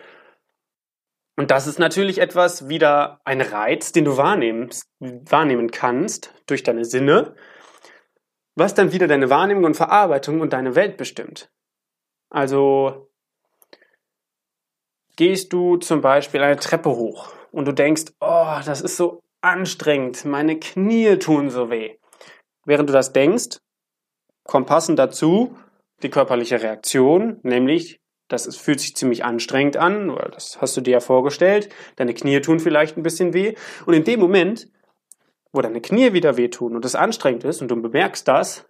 Und 1.36 1.50
das 1.50 1.66
ist 1.66 1.80
natürlich 1.80 2.18
etwas 2.20 2.68
wieder 2.68 3.20
ein 3.24 3.40
Reiz, 3.40 3.90
den 3.90 4.04
du 4.04 4.16
wahrnimmst, 4.16 4.84
wahrnehmen 5.00 5.72
kannst 5.72 6.32
durch 6.46 6.62
deine 6.62 6.84
Sinne, 6.84 7.34
was 8.54 8.74
dann 8.74 8.92
wieder 8.92 9.08
deine 9.08 9.30
Wahrnehmung 9.30 9.64
und 9.64 9.74
Verarbeitung 9.74 10.40
und 10.40 10.52
deine 10.52 10.76
Welt 10.76 10.96
bestimmt. 10.96 11.50
Also 12.30 13.10
gehst 15.16 15.52
du 15.52 15.76
zum 15.76 16.00
Beispiel 16.00 16.40
eine 16.40 16.56
Treppe 16.56 16.90
hoch 16.90 17.32
und 17.50 17.66
du 17.66 17.72
denkst, 17.72 18.12
oh, 18.20 18.58
das 18.64 18.80
ist 18.80 18.96
so 18.96 19.24
anstrengend, 19.40 20.24
meine 20.24 20.58
Knie 20.60 21.16
tun 21.16 21.50
so 21.50 21.68
weh. 21.68 21.96
Während 22.64 22.88
du 22.88 22.92
das 22.92 23.12
denkst, 23.12 23.58
kommt 24.44 24.68
passend 24.68 25.00
dazu 25.00 25.56
die 26.02 26.10
körperliche 26.10 26.62
Reaktion, 26.62 27.38
nämlich, 27.42 28.00
das 28.28 28.46
ist, 28.46 28.60
fühlt 28.60 28.80
sich 28.80 28.94
ziemlich 28.94 29.24
anstrengend 29.24 29.76
an, 29.76 30.14
weil 30.14 30.30
das 30.32 30.60
hast 30.60 30.76
du 30.76 30.80
dir 30.80 30.92
ja 30.92 31.00
vorgestellt, 31.00 31.68
deine 31.96 32.14
Knie 32.14 32.40
tun 32.40 32.60
vielleicht 32.60 32.96
ein 32.96 33.02
bisschen 33.02 33.32
weh. 33.32 33.54
Und 33.86 33.94
in 33.94 34.04
dem 34.04 34.20
Moment, 34.20 34.68
wo 35.52 35.60
deine 35.60 35.80
Knie 35.80 36.12
wieder 36.12 36.36
wehtun 36.36 36.76
und 36.76 36.84
es 36.84 36.94
anstrengend 36.94 37.44
ist 37.44 37.62
und 37.62 37.68
du 37.68 37.80
bemerkst 37.80 38.28
das, 38.28 38.66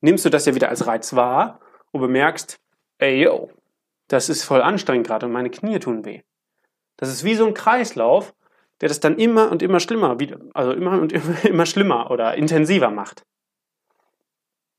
nimmst 0.00 0.24
du 0.24 0.30
das 0.30 0.46
ja 0.46 0.54
wieder 0.54 0.68
als 0.68 0.86
Reiz 0.86 1.14
wahr 1.14 1.60
und 1.92 2.00
bemerkst, 2.00 2.58
ey 2.98 3.22
yo, 3.22 3.50
das 4.08 4.28
ist 4.28 4.42
voll 4.42 4.62
anstrengend 4.62 5.06
gerade 5.06 5.26
und 5.26 5.32
meine 5.32 5.50
Knie 5.50 5.78
tun 5.78 6.04
weh. 6.04 6.22
Das 6.96 7.10
ist 7.10 7.24
wie 7.24 7.34
so 7.34 7.46
ein 7.46 7.54
Kreislauf, 7.54 8.34
der 8.80 8.88
das 8.88 9.00
dann 9.00 9.18
immer 9.18 9.50
und 9.50 9.62
immer 9.62 9.80
schlimmer, 9.80 10.16
also 10.54 10.72
immer 10.72 11.00
und 11.00 11.12
immer, 11.12 11.44
immer 11.44 11.66
schlimmer 11.66 12.10
oder 12.10 12.34
intensiver 12.34 12.90
macht. 12.90 13.22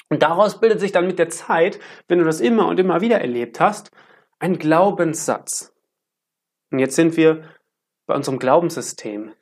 Und 0.10 0.24
daraus 0.24 0.60
bildet 0.60 0.80
sich 0.80 0.92
dann 0.92 1.08
mit 1.08 1.20
der 1.20 1.30
Zeit, 1.30 1.80
wenn 2.08 2.20
du 2.20 2.26
das 2.26 2.42
immer 2.42 2.68
und 2.68 2.80
immer 2.80 3.02
wieder 3.02 3.22
erlebt 3.22 3.60
hast, 3.60 3.92
ein 4.40 4.58
Glaubenssatz. 4.58 5.74
Und 6.72 6.80
jetzt 6.80 6.96
sind 6.96 7.16
wir 7.16 7.44
bei 8.08 8.16
unserem 8.16 8.40
Glaubenssystem, 8.40 9.34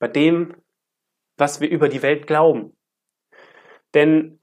bei 0.00 0.08
dem, 0.08 0.56
was 1.36 1.60
wir 1.60 1.70
über 1.70 1.88
die 1.88 2.02
Welt 2.02 2.26
glauben. 2.26 2.76
Denn 3.94 4.40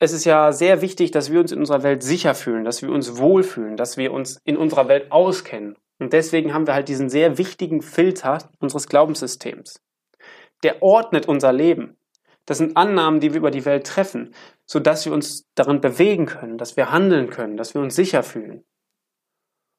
es 0.00 0.12
ist 0.12 0.24
ja 0.24 0.52
sehr 0.52 0.80
wichtig, 0.80 1.10
dass 1.10 1.32
wir 1.32 1.40
uns 1.40 1.50
in 1.50 1.58
unserer 1.58 1.82
Welt 1.82 2.02
sicher 2.02 2.34
fühlen, 2.34 2.64
dass 2.64 2.82
wir 2.82 2.90
uns 2.90 3.18
wohlfühlen, 3.18 3.76
dass 3.76 3.96
wir 3.96 4.12
uns 4.12 4.40
in 4.44 4.56
unserer 4.56 4.88
Welt 4.88 5.10
auskennen. 5.10 5.76
Und 5.98 6.12
deswegen 6.12 6.54
haben 6.54 6.66
wir 6.66 6.74
halt 6.74 6.88
diesen 6.88 7.08
sehr 7.08 7.36
wichtigen 7.38 7.82
Filter 7.82 8.38
unseres 8.60 8.86
Glaubenssystems. 8.86 9.82
Der 10.62 10.82
ordnet 10.82 11.26
unser 11.26 11.52
Leben. 11.52 11.97
Das 12.48 12.56
sind 12.56 12.78
Annahmen, 12.78 13.20
die 13.20 13.34
wir 13.34 13.40
über 13.40 13.50
die 13.50 13.66
Welt 13.66 13.86
treffen, 13.86 14.34
sodass 14.64 15.04
wir 15.04 15.12
uns 15.12 15.46
darin 15.54 15.82
bewegen 15.82 16.24
können, 16.24 16.56
dass 16.56 16.78
wir 16.78 16.90
handeln 16.90 17.28
können, 17.28 17.58
dass 17.58 17.74
wir 17.74 17.82
uns 17.82 17.94
sicher 17.94 18.22
fühlen. 18.22 18.64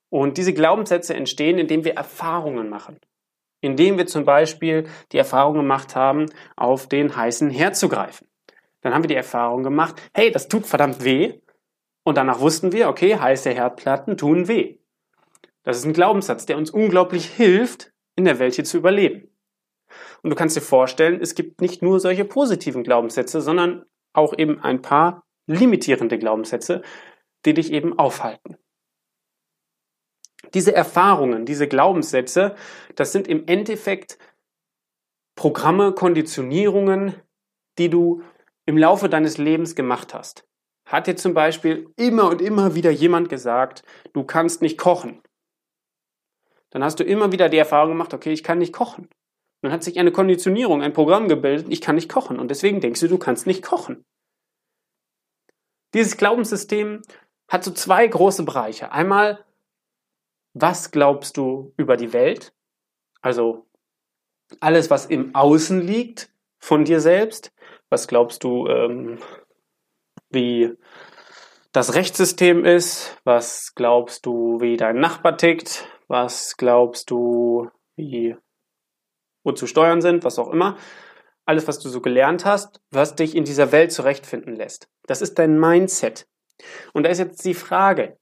Und 0.10 0.38
diese 0.38 0.54
Glaubenssätze 0.54 1.16
entstehen, 1.16 1.58
indem 1.58 1.84
wir 1.84 1.96
Erfahrungen 1.96 2.70
machen. 2.70 3.00
indem 3.62 3.98
wir 3.98 4.08
zum 4.08 4.26
Beispiel 4.26 4.88
die 5.12 5.18
Erfahrung 5.18 5.56
gemacht 5.56 5.96
haben, 5.96 6.28
auf 6.56 6.88
den 6.88 7.16
heißen 7.16 7.50
Herd 7.50 7.76
zu 7.76 7.90
greifen. 7.90 8.28
Dann 8.82 8.94
haben 8.94 9.04
wir 9.04 9.10
die 9.10 9.16
Erfahrung 9.16 9.64
gemacht, 9.64 10.02
hey, 10.14 10.32
das 10.32 10.48
tut 10.48 10.66
verdammt 10.66 11.04
weh. 11.04 11.42
Und 12.04 12.16
danach 12.18 12.40
wussten 12.40 12.72
wir, 12.72 12.88
okay, 12.88 13.18
heiße 13.18 13.50
Herdplatten 13.50 14.18
tun 14.18 14.48
weh. 14.48 14.78
Das 15.64 15.78
ist 15.78 15.86
ein 15.86 15.94
Glaubenssatz, 15.94 16.46
der 16.46 16.58
uns 16.58 16.72
unglaublich 16.72 17.26
hilft, 17.26 17.92
in 18.16 18.26
der 18.26 18.40
Welt 18.40 18.56
hier 18.56 18.64
zu 18.64 18.78
überleben. 18.78 19.29
Und 20.22 20.30
du 20.30 20.36
kannst 20.36 20.56
dir 20.56 20.62
vorstellen, 20.62 21.22
es 21.22 21.36
gibt 21.36 21.62
nicht 21.62 21.82
nur 21.82 22.00
solche 22.00 22.26
positiven 22.26 22.84
Glaubenssätze, 22.84 23.42
sondern 23.42 23.86
auch 24.14 24.38
eben 24.38 24.60
ein 24.60 24.82
paar 24.82 25.24
limitierende 25.48 26.18
Glaubenssätze, 26.18 26.82
die 27.46 27.54
dich 27.54 27.72
eben 27.72 27.98
aufhalten. 27.98 28.58
Diese 30.54 30.74
Erfahrungen, 30.74 31.46
diese 31.46 31.68
Glaubenssätze, 31.68 32.56
das 32.96 33.12
sind 33.12 33.28
im 33.28 33.48
Endeffekt 33.48 34.18
Programme, 35.36 35.94
Konditionierungen, 35.94 37.16
die 37.78 37.90
du 37.90 38.24
im 38.66 38.78
Laufe 38.78 39.10
deines 39.10 39.38
Lebens 39.38 39.76
gemacht 39.76 40.14
hast. 40.14 40.46
Hat 40.86 41.08
dir 41.08 41.16
zum 41.16 41.34
Beispiel 41.34 41.92
immer 41.98 42.30
und 42.30 42.42
immer 42.42 42.76
wieder 42.76 42.90
jemand 42.90 43.30
gesagt, 43.30 43.84
du 44.14 44.24
kannst 44.24 44.62
nicht 44.62 44.78
kochen. 44.78 45.22
Dann 46.72 46.84
hast 46.84 47.00
du 47.00 47.04
immer 47.04 47.32
wieder 47.32 47.48
die 47.50 47.58
Erfahrung 47.58 47.90
gemacht, 47.90 48.14
okay, 48.14 48.32
ich 48.32 48.44
kann 48.44 48.58
nicht 48.58 48.74
kochen. 48.74 49.08
Dann 49.62 49.72
hat 49.72 49.84
sich 49.84 50.00
eine 50.00 50.12
Konditionierung, 50.12 50.82
ein 50.82 50.94
Programm 50.94 51.28
gebildet, 51.28 51.68
ich 51.70 51.82
kann 51.82 51.96
nicht 51.96 52.10
kochen. 52.10 52.40
Und 52.40 52.50
deswegen 52.50 52.80
denkst 52.80 53.00
du, 53.02 53.08
du 53.08 53.18
kannst 53.18 53.48
nicht 53.48 53.64
kochen. 53.64 54.06
Dieses 55.94 56.18
Glaubenssystem 56.18 57.02
hat 57.48 57.64
so 57.64 57.72
zwei 57.72 58.08
große 58.08 58.44
Bereiche. 58.44 58.92
Einmal 58.92 59.44
was 60.54 60.92
glaubst 60.92 61.38
du 61.38 61.74
über 61.78 61.96
die 61.96 62.14
Welt? 62.14 62.54
Also 63.22 63.68
alles, 64.60 64.90
was 64.90 65.06
im 65.06 65.36
Außen 65.36 65.82
liegt 65.82 66.30
von 66.58 66.86
dir 66.86 67.02
selbst. 67.02 67.54
Was 67.90 68.08
glaubst 68.08 68.44
du, 68.44 68.68
ähm, 68.68 69.20
wie 70.30 70.74
das 71.72 71.94
Rechtssystem 71.94 72.66
ist? 72.66 73.18
Was 73.24 73.74
glaubst 73.76 74.26
du, 74.26 74.60
wie 74.60 74.76
dein 74.76 75.00
Nachbar 75.00 75.38
tickt? 75.38 75.88
Was 76.08 76.58
glaubst 76.58 77.12
du, 77.12 77.70
wie 77.96 78.36
wozu 79.44 79.68
Steuern 79.68 80.02
sind? 80.02 80.24
Was 80.24 80.40
auch 80.40 80.52
immer. 80.52 80.78
Alles, 81.46 81.68
was 81.68 81.80
du 81.80 81.90
so 81.90 82.02
gelernt 82.02 82.46
hast, 82.46 82.82
was 82.92 83.16
dich 83.16 83.36
in 83.36 83.44
dieser 83.44 83.72
Welt 83.72 83.92
zurechtfinden 83.92 84.56
lässt. 84.56 84.88
Das 85.08 85.22
ist 85.22 85.40
dein 85.40 85.60
Mindset. 85.60 86.28
Und 86.94 87.04
da 87.04 87.10
ist 87.10 87.18
jetzt 87.18 87.44
die 87.46 87.54
Frage, 87.54 88.18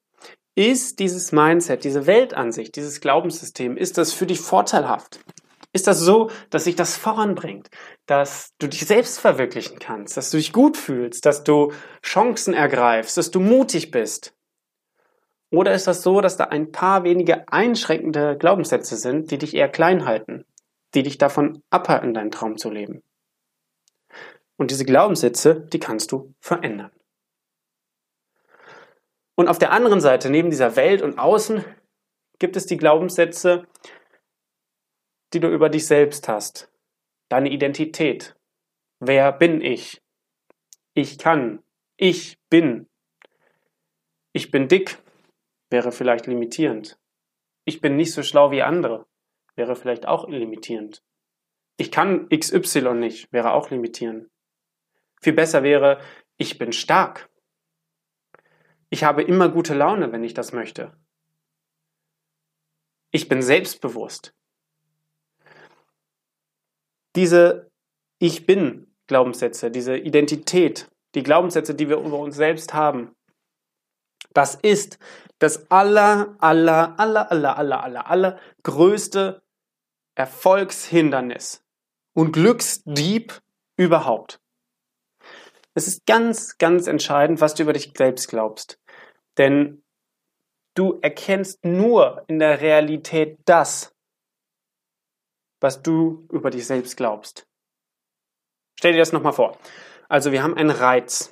ist 0.56 1.00
dieses 1.00 1.32
Mindset, 1.32 1.84
diese 1.84 2.08
Weltansicht, 2.08 2.76
dieses 2.76 3.02
Glaubenssystem, 3.02 3.78
ist 3.78 3.98
das 3.98 4.14
für 4.14 4.26
dich 4.26 4.40
vorteilhaft? 4.40 5.20
Ist 5.74 5.86
das 5.86 6.00
so, 6.00 6.32
dass 6.50 6.64
sich 6.64 6.76
das 6.76 6.98
voranbringt, 6.98 7.70
dass 8.08 8.56
du 8.58 8.68
dich 8.68 8.88
selbst 8.88 9.20
verwirklichen 9.20 9.78
kannst, 9.78 10.18
dass 10.18 10.32
du 10.32 10.38
dich 10.38 10.54
gut 10.54 10.76
fühlst, 10.76 11.26
dass 11.26 11.44
du 11.44 11.72
Chancen 12.02 12.56
ergreifst, 12.56 13.18
dass 13.18 13.30
du 13.30 13.40
mutig 13.40 13.92
bist? 13.92 14.34
Oder 15.52 15.74
ist 15.74 15.86
das 15.86 16.02
so, 16.02 16.22
dass 16.22 16.38
da 16.38 16.46
ein 16.46 16.72
paar 16.72 17.04
wenige 17.04 17.48
einschränkende 17.48 18.38
Glaubenssätze 18.38 18.96
sind, 18.96 19.30
die 19.30 19.38
dich 19.38 19.54
eher 19.54 19.70
klein 19.70 20.06
halten, 20.06 20.46
die 20.94 21.04
dich 21.04 21.18
davon 21.18 21.64
abhalten, 21.70 22.14
deinen 22.14 22.32
Traum 22.32 22.58
zu 22.58 22.70
leben? 22.70 23.04
Und 24.58 24.72
diese 24.72 24.86
Glaubenssätze, 24.86 25.68
die 25.72 25.80
kannst 25.80 26.12
du 26.12 26.34
verändern. 26.40 26.92
Und 29.36 29.48
auf 29.48 29.60
der 29.60 29.72
anderen 29.72 30.02
Seite, 30.02 30.30
neben 30.30 30.50
dieser 30.50 30.76
Welt 30.76 31.02
und 31.02 31.20
Außen, 31.20 31.64
gibt 32.40 32.56
es 32.56 32.66
die 32.66 32.78
Glaubenssätze, 32.78 33.68
die 35.34 35.40
du 35.40 35.50
über 35.50 35.70
dich 35.70 35.86
selbst 35.86 36.28
hast. 36.28 36.72
Deine 37.30 37.50
Identität. 37.50 38.36
Wer 39.00 39.32
bin 39.32 39.62
ich? 39.62 40.02
Ich 40.94 41.18
kann. 41.18 41.64
Ich 41.98 42.40
bin. 42.50 42.88
Ich 44.34 44.52
bin 44.52 44.68
dick. 44.68 44.98
Wäre 45.70 45.92
vielleicht 45.92 46.28
limitierend. 46.28 46.98
Ich 47.66 47.82
bin 47.82 47.96
nicht 47.96 48.14
so 48.14 48.24
schlau 48.24 48.52
wie 48.52 48.62
andere. 48.62 49.07
Wäre 49.58 49.76
vielleicht 49.76 50.08
auch 50.08 50.30
limitierend. 50.30 51.04
Ich 51.78 51.92
kann 51.92 52.30
XY 52.30 52.94
nicht. 52.94 53.34
Wäre 53.34 53.54
auch 53.54 53.70
limitierend. 53.72 54.30
Viel 55.20 55.34
besser 55.34 55.64
wäre, 55.64 56.00
ich 56.38 56.60
bin 56.60 56.72
stark. 56.72 57.30
Ich 58.90 59.04
habe 59.04 59.24
immer 59.24 59.50
gute 59.50 59.74
Laune, 59.74 60.12
wenn 60.12 60.24
ich 60.24 60.36
das 60.36 60.54
möchte. 60.54 60.96
Ich 63.12 63.28
bin 63.28 63.42
selbstbewusst. 63.42 64.34
Diese 67.16 67.72
Ich 68.20 68.46
bin 68.46 68.96
Glaubenssätze, 69.08 69.72
diese 69.72 69.98
Identität, 69.98 70.90
die 71.16 71.24
Glaubenssätze, 71.24 71.74
die 71.74 71.90
wir 71.90 71.98
über 71.98 72.20
uns 72.20 72.36
selbst 72.36 72.74
haben, 72.74 73.16
das 74.34 74.56
ist 74.56 75.00
das 75.40 75.70
aller, 75.72 76.36
aller, 76.40 77.00
aller, 77.00 77.32
aller, 77.32 77.58
aller, 77.58 77.84
aller, 77.84 78.08
aller 78.10 78.40
größte 78.64 79.42
Erfolgshindernis 80.18 81.64
und 82.14 82.32
Glücksdieb 82.32 83.40
überhaupt. 83.76 84.42
Es 85.76 85.88
ist 85.88 86.08
ganz, 86.08 86.58
ganz 86.58 86.88
entscheidend, 86.88 87.40
was 87.40 87.54
du 87.54 87.62
über 87.62 87.74
dich 87.74 87.94
selbst 87.96 88.28
glaubst. 88.28 88.80
Denn 89.38 89.84
du 90.74 90.98
erkennst 91.04 91.64
nur 91.64 92.24
in 92.28 92.40
der 92.40 92.62
Realität 92.62 93.38
das, 93.46 93.94
was 95.60 95.84
du 95.84 96.28
über 96.32 96.50
dich 96.50 96.66
selbst 96.66 96.98
glaubst. 96.98 97.46
Stell 98.80 98.94
dir 98.94 99.00
das 99.00 99.12
nochmal 99.12 99.34
vor. 99.34 99.60
Also 100.10 100.32
wir 100.32 100.42
haben 100.42 100.58
einen 100.58 100.72
Reiz. 100.72 101.32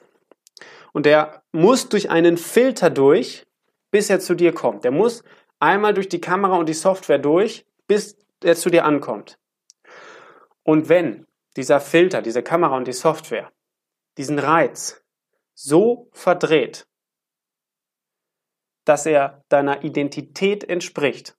Und 0.94 1.08
der 1.08 1.44
muss 1.52 1.90
durch 1.90 2.12
einen 2.12 2.38
Filter 2.38 2.92
durch, 2.92 3.48
bis 3.90 4.12
er 4.12 4.20
zu 4.20 4.36
dir 4.36 4.54
kommt. 4.54 4.84
Der 4.84 4.92
muss 4.92 5.24
einmal 5.60 5.96
durch 5.96 6.08
die 6.08 6.22
Kamera 6.22 6.58
und 6.58 6.70
die 6.70 6.74
Software 6.74 7.18
durch, 7.18 7.66
bis 7.88 8.16
er 8.44 8.56
zu 8.56 8.70
dir 8.70 8.86
ankommt. 8.86 9.38
Und 10.64 10.90
wenn 10.90 11.26
dieser 11.56 11.80
Filter, 11.80 12.22
diese 12.22 12.44
Kamera 12.44 12.76
und 12.76 12.88
die 12.88 12.94
Software 12.94 13.52
diesen 14.18 14.40
Reiz 14.40 15.04
so 15.54 16.10
verdreht, 16.14 16.88
dass 18.86 19.06
er 19.06 19.44
deiner 19.50 19.84
Identität 19.84 20.64
entspricht, 20.64 21.38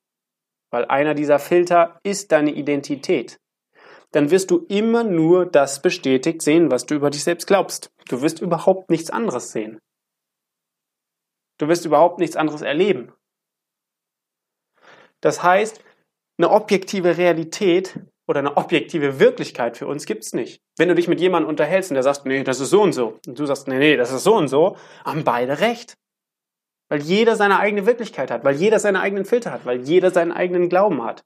weil 0.70 0.84
einer 0.86 1.14
dieser 1.14 1.38
Filter 1.38 2.00
ist 2.02 2.32
deine 2.32 2.52
Identität, 2.52 3.40
dann 4.12 4.30
wirst 4.30 4.50
du 4.50 4.64
immer 4.68 5.04
nur 5.04 5.46
das 5.46 5.82
bestätigt 5.82 6.42
sehen, 6.42 6.70
was 6.70 6.86
du 6.86 6.94
über 6.94 7.10
dich 7.10 7.24
selbst 7.24 7.46
glaubst. 7.46 7.92
Du 8.08 8.22
wirst 8.22 8.40
überhaupt 8.40 8.90
nichts 8.90 9.10
anderes 9.10 9.52
sehen. 9.52 9.80
Du 11.58 11.68
wirst 11.68 11.84
überhaupt 11.84 12.18
nichts 12.18 12.36
anderes 12.36 12.62
erleben. 12.62 13.12
Das 15.20 15.42
heißt, 15.42 15.82
eine 16.38 16.50
objektive 16.50 17.16
Realität 17.16 17.98
oder 18.26 18.40
eine 18.40 18.56
objektive 18.56 19.20
Wirklichkeit 19.20 19.76
für 19.76 19.86
uns 19.86 20.06
gibt's 20.06 20.32
nicht. 20.32 20.60
Wenn 20.76 20.88
du 20.88 20.94
dich 20.94 21.08
mit 21.08 21.20
jemandem 21.20 21.48
unterhältst 21.48 21.90
und 21.90 21.94
der 21.94 22.02
sagt, 22.02 22.26
nee, 22.26 22.42
das 22.42 22.60
ist 22.60 22.70
so 22.70 22.82
und 22.82 22.92
so, 22.92 23.18
und 23.26 23.38
du 23.38 23.46
sagst, 23.46 23.68
nee, 23.68 23.78
nee, 23.78 23.96
das 23.96 24.12
ist 24.12 24.24
so 24.24 24.34
und 24.34 24.48
so, 24.48 24.76
haben 25.04 25.24
beide 25.24 25.60
recht. 25.60 25.96
Weil 26.88 27.02
jeder 27.02 27.36
seine 27.36 27.58
eigene 27.58 27.86
Wirklichkeit 27.86 28.30
hat, 28.30 28.44
weil 28.44 28.56
jeder 28.56 28.78
seine 28.78 29.00
eigenen 29.00 29.24
Filter 29.24 29.52
hat, 29.52 29.64
weil 29.64 29.80
jeder 29.80 30.10
seinen 30.10 30.32
eigenen 30.32 30.68
Glauben 30.68 31.02
hat. 31.02 31.24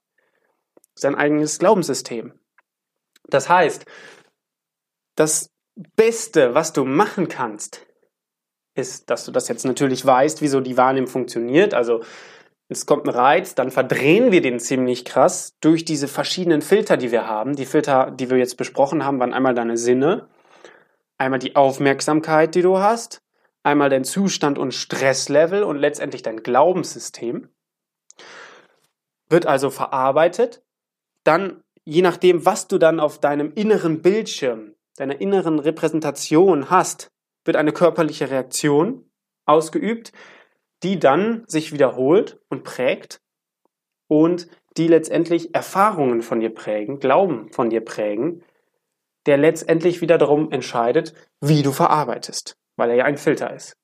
Sein 0.94 1.14
eigenes 1.14 1.58
Glaubenssystem. 1.58 2.38
Das 3.28 3.48
heißt, 3.48 3.84
das 5.16 5.50
Beste, 5.96 6.54
was 6.54 6.72
du 6.72 6.84
machen 6.84 7.28
kannst, 7.28 7.86
ist, 8.74 9.10
dass 9.10 9.24
du 9.24 9.32
das 9.32 9.48
jetzt 9.48 9.64
natürlich 9.64 10.04
weißt, 10.04 10.40
wieso 10.40 10.60
die 10.60 10.76
Wahrnehmung 10.76 11.08
funktioniert. 11.08 11.74
Also 11.74 12.02
es 12.70 12.86
kommt 12.86 13.04
ein 13.04 13.10
Reiz, 13.10 13.56
dann 13.56 13.72
verdrehen 13.72 14.30
wir 14.30 14.40
den 14.42 14.60
ziemlich 14.60 15.04
krass 15.04 15.56
durch 15.60 15.84
diese 15.84 16.06
verschiedenen 16.06 16.62
Filter, 16.62 16.96
die 16.96 17.10
wir 17.10 17.26
haben. 17.26 17.56
Die 17.56 17.66
Filter, 17.66 18.12
die 18.12 18.30
wir 18.30 18.38
jetzt 18.38 18.56
besprochen 18.56 19.04
haben, 19.04 19.18
waren 19.18 19.34
einmal 19.34 19.54
deine 19.54 19.76
Sinne, 19.76 20.28
einmal 21.18 21.40
die 21.40 21.56
Aufmerksamkeit, 21.56 22.54
die 22.54 22.62
du 22.62 22.78
hast, 22.78 23.22
einmal 23.64 23.90
dein 23.90 24.04
Zustand 24.04 24.56
und 24.56 24.72
Stresslevel 24.72 25.64
und 25.64 25.78
letztendlich 25.78 26.22
dein 26.22 26.44
Glaubenssystem. 26.44 27.48
Wird 29.28 29.46
also 29.46 29.70
verarbeitet. 29.70 30.62
Dann, 31.24 31.64
je 31.84 32.02
nachdem, 32.02 32.46
was 32.46 32.68
du 32.68 32.78
dann 32.78 33.00
auf 33.00 33.18
deinem 33.18 33.52
inneren 33.52 34.00
Bildschirm, 34.00 34.76
deiner 34.96 35.20
inneren 35.20 35.58
Repräsentation 35.58 36.70
hast, 36.70 37.10
wird 37.44 37.56
eine 37.56 37.72
körperliche 37.72 38.30
Reaktion 38.30 39.10
ausgeübt, 39.44 40.12
die 40.82 40.98
dann 40.98 41.44
sich 41.46 41.72
wiederholt 41.72 42.40
und 42.48 42.64
prägt 42.64 43.20
und 44.08 44.48
die 44.76 44.88
letztendlich 44.88 45.54
Erfahrungen 45.54 46.22
von 46.22 46.40
dir 46.40 46.54
prägen, 46.54 47.00
Glauben 47.00 47.52
von 47.52 47.70
dir 47.70 47.84
prägen, 47.84 48.42
der 49.26 49.36
letztendlich 49.36 50.00
wieder 50.00 50.18
darum 50.18 50.50
entscheidet, 50.50 51.14
wie 51.40 51.62
du 51.62 51.72
verarbeitest, 51.72 52.56
weil 52.76 52.90
er 52.90 52.96
ja 52.96 53.04
ein 53.04 53.18
Filter 53.18 53.52
ist. 53.52 53.76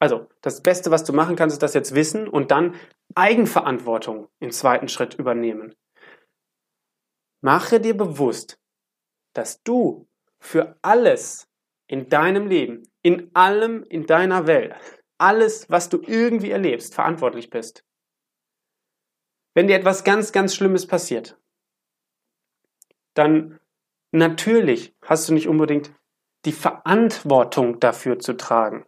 Also, 0.00 0.28
das 0.42 0.62
Beste, 0.62 0.90
was 0.90 1.04
du 1.04 1.12
machen 1.12 1.34
kannst, 1.34 1.54
ist 1.54 1.62
das 1.62 1.74
jetzt 1.74 1.94
wissen 1.94 2.28
und 2.28 2.50
dann 2.50 2.74
Eigenverantwortung 3.14 4.28
im 4.38 4.50
zweiten 4.50 4.88
Schritt 4.88 5.14
übernehmen. 5.14 5.74
Mache 7.40 7.80
dir 7.80 7.96
bewusst, 7.96 8.58
dass 9.32 9.62
du 9.62 10.06
für 10.38 10.76
alles 10.82 11.48
in 11.86 12.08
deinem 12.08 12.46
Leben, 12.46 12.82
in 13.02 13.30
allem 13.34 13.82
in 13.84 14.06
deiner 14.06 14.46
Welt, 14.46 14.74
alles, 15.18 15.68
was 15.68 15.88
du 15.88 16.00
irgendwie 16.00 16.50
erlebst, 16.50 16.94
verantwortlich 16.94 17.50
bist. 17.50 17.84
Wenn 19.54 19.66
dir 19.66 19.76
etwas 19.76 20.04
ganz, 20.04 20.32
ganz 20.32 20.54
Schlimmes 20.54 20.86
passiert, 20.86 21.36
dann 23.14 23.58
natürlich 24.12 24.94
hast 25.02 25.28
du 25.28 25.34
nicht 25.34 25.48
unbedingt 25.48 25.92
die 26.44 26.52
Verantwortung 26.52 27.80
dafür 27.80 28.18
zu 28.20 28.36
tragen. 28.36 28.86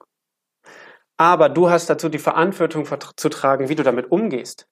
Aber 1.17 1.49
du 1.49 1.69
hast 1.69 1.91
dazu 1.91 2.09
die 2.09 2.19
Verantwortung 2.19 2.87
zu 3.17 3.29
tragen, 3.29 3.69
wie 3.69 3.75
du 3.75 3.83
damit 3.83 4.11
umgehst. 4.11 4.69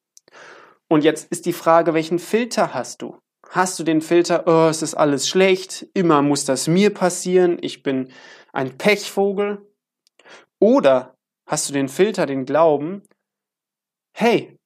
Und 0.88 1.05
jetzt 1.05 1.31
ist 1.31 1.44
die 1.44 1.53
Frage, 1.53 1.92
welchen 1.92 2.18
Filter 2.18 2.73
hast 2.73 3.03
du? 3.03 3.18
Hast 3.51 3.79
du 3.79 3.85
den 3.85 4.01
Filter, 4.01 4.44
oh, 4.47 4.68
es 4.68 4.83
ist 4.83 4.94
alles 4.94 5.29
schlecht, 5.29 5.87
immer 5.94 6.23
muss 6.23 6.44
das 6.44 6.68
mir 6.68 6.94
passieren, 6.94 7.59
ich 7.61 7.83
bin 7.83 8.12
ein 8.53 8.79
Pechvogel? 8.79 9.66
Oder 10.59 11.17
hast 11.48 11.68
du 11.68 11.72
den 11.72 11.88
Filter, 11.88 12.26
den 12.26 12.44
Glauben, 12.44 13.02
hey, 14.12 14.56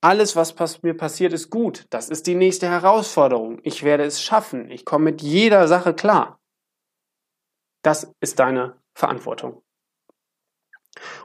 alles, 0.00 0.34
was 0.34 0.82
mir 0.82 0.96
passiert, 0.96 1.32
ist 1.32 1.50
gut. 1.50 1.86
Das 1.90 2.08
ist 2.08 2.26
die 2.26 2.34
nächste 2.34 2.68
Herausforderung. 2.68 3.60
Ich 3.62 3.84
werde 3.84 4.04
es 4.04 4.22
schaffen. 4.22 4.70
Ich 4.70 4.84
komme 4.84 5.04
mit 5.04 5.22
jeder 5.22 5.68
Sache 5.68 5.94
klar. 5.94 6.40
Das 7.82 8.12
ist 8.20 8.38
deine 8.38 8.76
Verantwortung. 8.94 9.62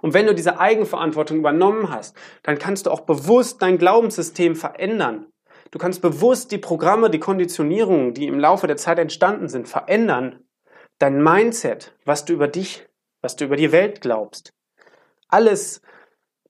Und 0.02 0.14
wenn 0.14 0.28
du 0.28 0.36
diese 0.36 0.60
Eigenverantwortung 0.60 1.38
übernommen 1.38 1.90
hast, 1.90 2.16
dann 2.44 2.58
kannst 2.58 2.86
du 2.86 2.92
auch 2.92 3.02
bewusst 3.02 3.62
dein 3.62 3.78
Glaubenssystem 3.78 4.56
verändern. 4.56 5.28
Du 5.72 5.80
kannst 5.80 6.02
bewusst 6.02 6.52
die 6.52 6.58
Programme, 6.58 7.10
die 7.10 7.20
Konditionierungen, 7.20 8.14
die 8.14 8.28
im 8.28 8.40
Laufe 8.40 8.68
der 8.68 8.78
Zeit 8.78 9.00
entstanden 9.00 9.50
sind, 9.50 9.68
verändern. 9.68 10.44
Dein 11.00 11.22
Mindset, 11.22 11.96
was 12.06 12.26
du 12.26 12.34
über 12.34 12.48
dich, 12.48 12.88
was 13.22 13.36
du 13.36 13.46
über 13.46 13.58
die 13.58 13.72
Welt 13.72 14.02
glaubst. 14.02 14.54
Alles, 15.28 15.82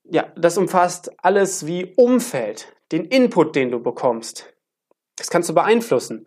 ja, 0.04 0.32
das 0.36 0.58
umfasst 0.58 1.12
alles 1.24 1.66
wie 1.66 1.94
Umfeld, 1.96 2.74
den 2.92 3.06
Input, 3.06 3.56
den 3.56 3.72
du 3.72 3.82
bekommst. 3.82 4.54
Das 5.16 5.30
kannst 5.30 5.50
du 5.50 5.54
beeinflussen. 5.54 6.26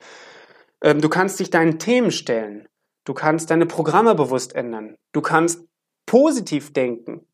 Ähm, 0.82 1.00
du 1.00 1.08
kannst 1.08 1.40
dich 1.40 1.50
deinen 1.50 1.78
Themen 1.78 2.10
stellen. 2.10 2.68
Du 3.04 3.14
kannst 3.14 3.50
deine 3.50 3.66
Programme 3.66 4.14
bewusst 4.14 4.54
ändern. 4.54 4.96
Du 5.12 5.20
kannst 5.20 5.64
positiv 6.06 6.72
denken 6.72 7.26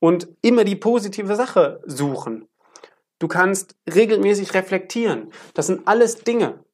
und 0.00 0.28
immer 0.42 0.64
die 0.64 0.76
positive 0.76 1.36
Sache 1.36 1.82
suchen. 1.86 2.48
Du 3.18 3.28
kannst 3.28 3.76
regelmäßig 3.92 4.54
reflektieren. 4.54 5.32
Das 5.54 5.68
sind 5.68 5.86
alles 5.88 6.16
Dinge, 6.16 6.64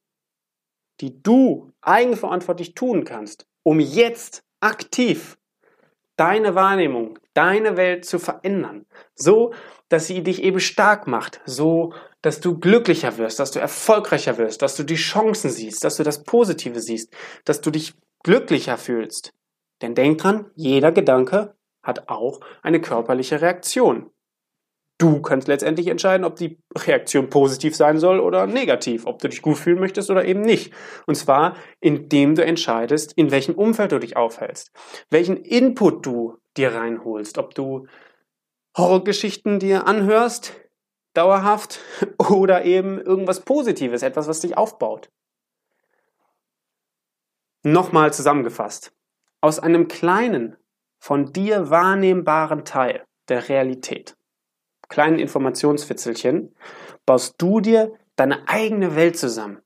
die 1.00 1.22
du 1.22 1.72
eigenverantwortlich 1.80 2.74
tun 2.74 3.04
kannst, 3.04 3.46
um 3.62 3.80
jetzt 3.80 4.44
aktiv 4.60 5.38
deine 6.16 6.54
Wahrnehmung, 6.54 7.18
deine 7.34 7.76
Welt 7.76 8.04
zu 8.04 8.18
verändern. 8.18 8.86
So, 9.14 9.52
dass 9.88 10.06
sie 10.06 10.22
dich 10.22 10.42
eben 10.42 10.60
stark 10.60 11.06
macht. 11.06 11.40
So, 11.44 11.92
dass 12.22 12.40
du 12.40 12.58
glücklicher 12.58 13.18
wirst, 13.18 13.40
dass 13.40 13.50
du 13.50 13.58
erfolgreicher 13.58 14.38
wirst, 14.38 14.62
dass 14.62 14.76
du 14.76 14.84
die 14.84 14.94
Chancen 14.94 15.50
siehst, 15.50 15.84
dass 15.84 15.96
du 15.96 16.02
das 16.02 16.22
Positive 16.22 16.80
siehst, 16.80 17.14
dass 17.44 17.60
du 17.60 17.70
dich 17.70 17.94
glücklicher 18.22 18.78
fühlst. 18.78 19.32
Denn 19.82 19.94
denk 19.94 20.18
dran, 20.18 20.50
jeder 20.54 20.92
Gedanke 20.92 21.56
hat 21.82 22.08
auch 22.08 22.40
eine 22.62 22.80
körperliche 22.80 23.40
Reaktion. 23.40 24.10
Du 25.02 25.20
kannst 25.20 25.48
letztendlich 25.48 25.88
entscheiden, 25.88 26.24
ob 26.24 26.36
die 26.36 26.62
Reaktion 26.78 27.28
positiv 27.28 27.74
sein 27.74 27.98
soll 27.98 28.20
oder 28.20 28.46
negativ, 28.46 29.04
ob 29.04 29.18
du 29.18 29.26
dich 29.26 29.42
gut 29.42 29.58
fühlen 29.58 29.80
möchtest 29.80 30.10
oder 30.10 30.24
eben 30.24 30.42
nicht. 30.42 30.72
Und 31.06 31.16
zwar, 31.16 31.56
indem 31.80 32.36
du 32.36 32.44
entscheidest, 32.44 33.12
in 33.14 33.32
welchem 33.32 33.56
Umfeld 33.56 33.90
du 33.90 33.98
dich 33.98 34.16
aufhältst, 34.16 34.70
welchen 35.10 35.38
Input 35.38 36.06
du 36.06 36.38
dir 36.56 36.76
reinholst, 36.76 37.36
ob 37.38 37.52
du 37.56 37.88
Horrorgeschichten 38.76 39.58
dir 39.58 39.88
anhörst, 39.88 40.52
dauerhaft, 41.14 41.80
oder 42.30 42.64
eben 42.64 43.00
irgendwas 43.00 43.40
Positives, 43.40 44.04
etwas, 44.04 44.28
was 44.28 44.38
dich 44.38 44.56
aufbaut. 44.56 45.10
Nochmal 47.64 48.12
zusammengefasst. 48.12 48.92
Aus 49.40 49.58
einem 49.58 49.88
kleinen, 49.88 50.56
von 51.00 51.32
dir 51.32 51.70
wahrnehmbaren 51.70 52.64
Teil 52.64 53.04
der 53.28 53.48
Realität 53.48 54.16
kleinen 54.92 55.18
Informationsfitzelchen, 55.18 56.54
baust 57.06 57.36
du 57.38 57.60
dir 57.60 57.92
deine 58.14 58.46
eigene 58.46 58.94
Welt 58.94 59.16
zusammen. 59.16 59.62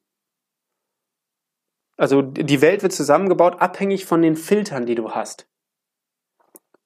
Also 1.99 2.23
die 2.23 2.61
Welt 2.61 2.83
wird 2.83 2.93
zusammengebaut, 2.93 3.61
abhängig 3.61 4.07
von 4.07 4.23
den 4.23 4.37
Filtern, 4.37 4.87
die 4.87 4.95
du 4.95 5.11
hast. 5.11 5.49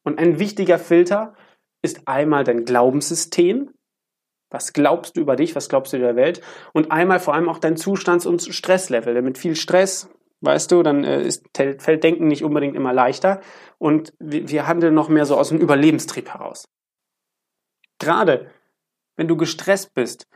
Und 0.05 0.19
ein 0.19 0.39
wichtiger 0.39 0.79
Filter 0.79 1.35
ist 1.83 2.09
einmal 2.09 2.45
dein 2.45 2.65
Glaubenssystem. 2.65 3.75
Was 4.51 4.73
glaubst 4.73 5.17
du 5.17 5.21
über 5.21 5.37
dich? 5.37 5.55
Was 5.55 5.69
glaubst 5.69 5.93
du 5.93 5.99
über 5.99 6.13
die 6.13 6.17
Welt? 6.17 6.41
Und 6.73 6.91
einmal 6.91 7.21
vor 7.21 7.35
allem 7.35 7.49
auch 7.49 7.59
dein 7.59 7.77
Zustands- 7.77 8.27
und 8.27 8.43
Stresslevel. 8.43 9.13
Denn 9.13 9.25
mit 9.25 9.37
viel 9.37 9.55
Stress, 9.55 10.09
weißt 10.41 10.73
du, 10.73 10.83
dann 10.83 11.05
äh, 11.05 11.23
ist, 11.23 11.45
fällt 11.55 12.05
Denken 12.05 12.27
nicht 12.27 12.43
unbedingt 12.43 12.75
immer 12.75 12.95
leichter. 12.95 13.43
Und 13.77 14.15
wir, 14.19 14.49
wir 14.49 14.67
handeln 14.67 14.95
noch 14.95 15.11
mehr 15.11 15.27
so 15.27 15.37
aus 15.37 15.51
dem 15.51 15.59
Überlebenstrieb 15.59 16.31
heraus. 16.31 16.65
Gerade 18.01 18.51
wenn 19.17 19.29
du 19.29 19.37
gestresst 19.37 19.95
bist, 19.95 20.27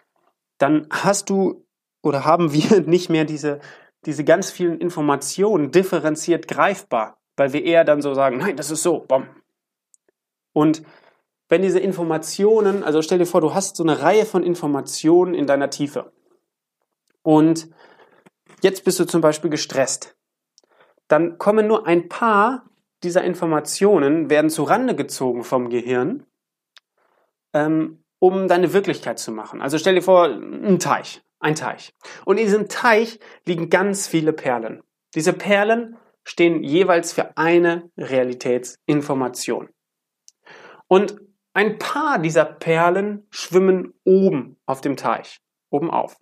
dann 0.59 0.87
hast 0.91 1.31
du 1.31 1.67
oder 2.03 2.25
haben 2.25 2.53
wir 2.53 2.81
nicht 2.87 3.11
mehr 3.11 3.25
diese, 3.25 3.59
diese 4.05 4.23
ganz 4.23 4.51
vielen 4.51 4.79
Informationen 4.79 5.73
differenziert 5.73 6.47
greifbar, 6.47 7.19
weil 7.37 7.53
wir 7.53 7.65
eher 7.65 7.85
dann 7.85 8.03
so 8.03 8.15
sagen, 8.15 8.37
nein, 8.37 8.57
das 8.57 8.71
ist 8.71 8.83
so, 8.83 9.01
bom. 9.01 9.27
Und 10.53 10.83
wenn 11.49 11.63
diese 11.63 11.81
Informationen, 11.81 12.85
also 12.85 13.03
stell 13.03 13.19
dir 13.19 13.27
vor, 13.27 13.41
du 13.41 13.55
hast 13.55 13.77
so 13.77 13.83
eine 13.83 14.01
Reihe 14.01 14.25
von 14.25 14.43
Informationen 14.43 15.35
in 15.35 15.47
deiner 15.47 15.71
Tiefe. 15.71 16.13
Und 17.23 17.69
jetzt 18.63 18.85
bist 18.85 19.01
du 19.01 19.05
zum 19.05 19.21
Beispiel 19.21 19.51
gestresst. 19.51 20.17
Dann 21.09 21.39
kommen 21.39 21.67
nur 21.67 21.87
ein 21.87 22.09
paar 22.09 22.65
dieser 23.03 23.25
Informationen, 23.25 24.31
werden 24.31 24.49
zu 24.49 24.63
Rande 24.63 24.95
gezogen 24.95 25.45
vom 25.45 25.69
Gehirn 25.69 26.27
ähm, 27.55 28.05
um 28.19 28.49
deine 28.49 28.73
Wirklichkeit 28.73 29.19
zu 29.19 29.33
machen. 29.33 29.63
Also 29.63 29.79
stell 29.79 29.95
dir 29.95 30.03
vor, 30.03 30.27
ein 30.27 30.79
Teich, 30.79 31.23
ein 31.41 31.55
Teich. 31.55 31.95
Und 32.25 32.39
in 32.39 32.45
diesem 32.45 32.69
Teich 32.69 33.21
liegen 33.47 33.71
ganz 33.71 34.07
viele 34.07 34.33
Perlen. 34.33 34.83
Diese 35.15 35.33
Perlen 35.33 35.97
stehen 36.25 36.63
jeweils 36.63 37.13
für 37.13 37.37
eine 37.37 37.91
Realitätsinformation. 37.97 39.69
Und 40.89 41.21
ein 41.53 41.79
paar 41.79 42.19
dieser 42.19 42.45
Perlen 42.45 43.27
schwimmen 43.31 43.95
oben 44.05 44.57
auf 44.67 44.81
dem 44.81 44.97
Teich, 44.97 45.41
oben 45.71 45.91
auf. 45.91 46.17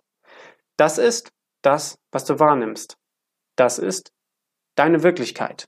Das 0.77 0.97
ist 0.97 1.31
das, 1.61 1.99
was 2.11 2.25
du 2.25 2.39
wahrnimmst. 2.39 2.97
Das 3.55 3.79
ist 3.79 4.11
deine 4.75 5.03
Wirklichkeit. 5.03 5.67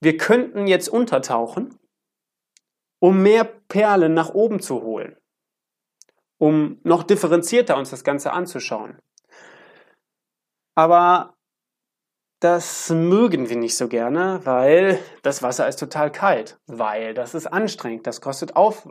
Wir 0.00 0.16
könnten 0.16 0.66
jetzt 0.66 0.88
untertauchen 0.88 1.78
um 3.04 3.22
mehr 3.22 3.44
Perlen 3.44 4.14
nach 4.14 4.30
oben 4.30 4.60
zu 4.60 4.80
holen, 4.80 5.14
um 6.38 6.80
noch 6.84 7.02
differenzierter 7.02 7.76
uns 7.76 7.90
das 7.90 8.02
Ganze 8.02 8.32
anzuschauen. 8.32 8.98
Aber 10.74 11.34
das 12.40 12.88
mögen 12.88 13.50
wir 13.50 13.56
nicht 13.56 13.76
so 13.76 13.88
gerne, 13.88 14.40
weil 14.44 14.98
das 15.20 15.42
Wasser 15.42 15.68
ist 15.68 15.80
total 15.80 16.10
kalt, 16.10 16.58
weil 16.66 17.12
das 17.12 17.34
ist 17.34 17.46
anstrengend, 17.46 18.06
das 18.06 18.22
kostet, 18.22 18.56
auf, 18.56 18.88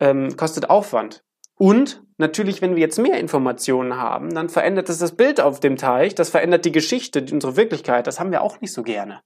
ähm, 0.00 0.36
kostet 0.36 0.68
Aufwand. 0.68 1.24
Und 1.54 2.02
natürlich, 2.18 2.60
wenn 2.60 2.76
wir 2.76 2.82
jetzt 2.82 2.98
mehr 2.98 3.18
Informationen 3.18 3.96
haben, 3.96 4.34
dann 4.34 4.50
verändert 4.50 4.90
das 4.90 4.98
das 4.98 5.16
Bild 5.16 5.40
auf 5.40 5.60
dem 5.60 5.76
Teich, 5.76 6.14
das 6.14 6.28
verändert 6.28 6.66
die 6.66 6.72
Geschichte, 6.72 7.24
unsere 7.32 7.56
Wirklichkeit, 7.56 8.06
das 8.06 8.20
haben 8.20 8.32
wir 8.32 8.42
auch 8.42 8.60
nicht 8.60 8.74
so 8.74 8.82
gerne. 8.82 9.22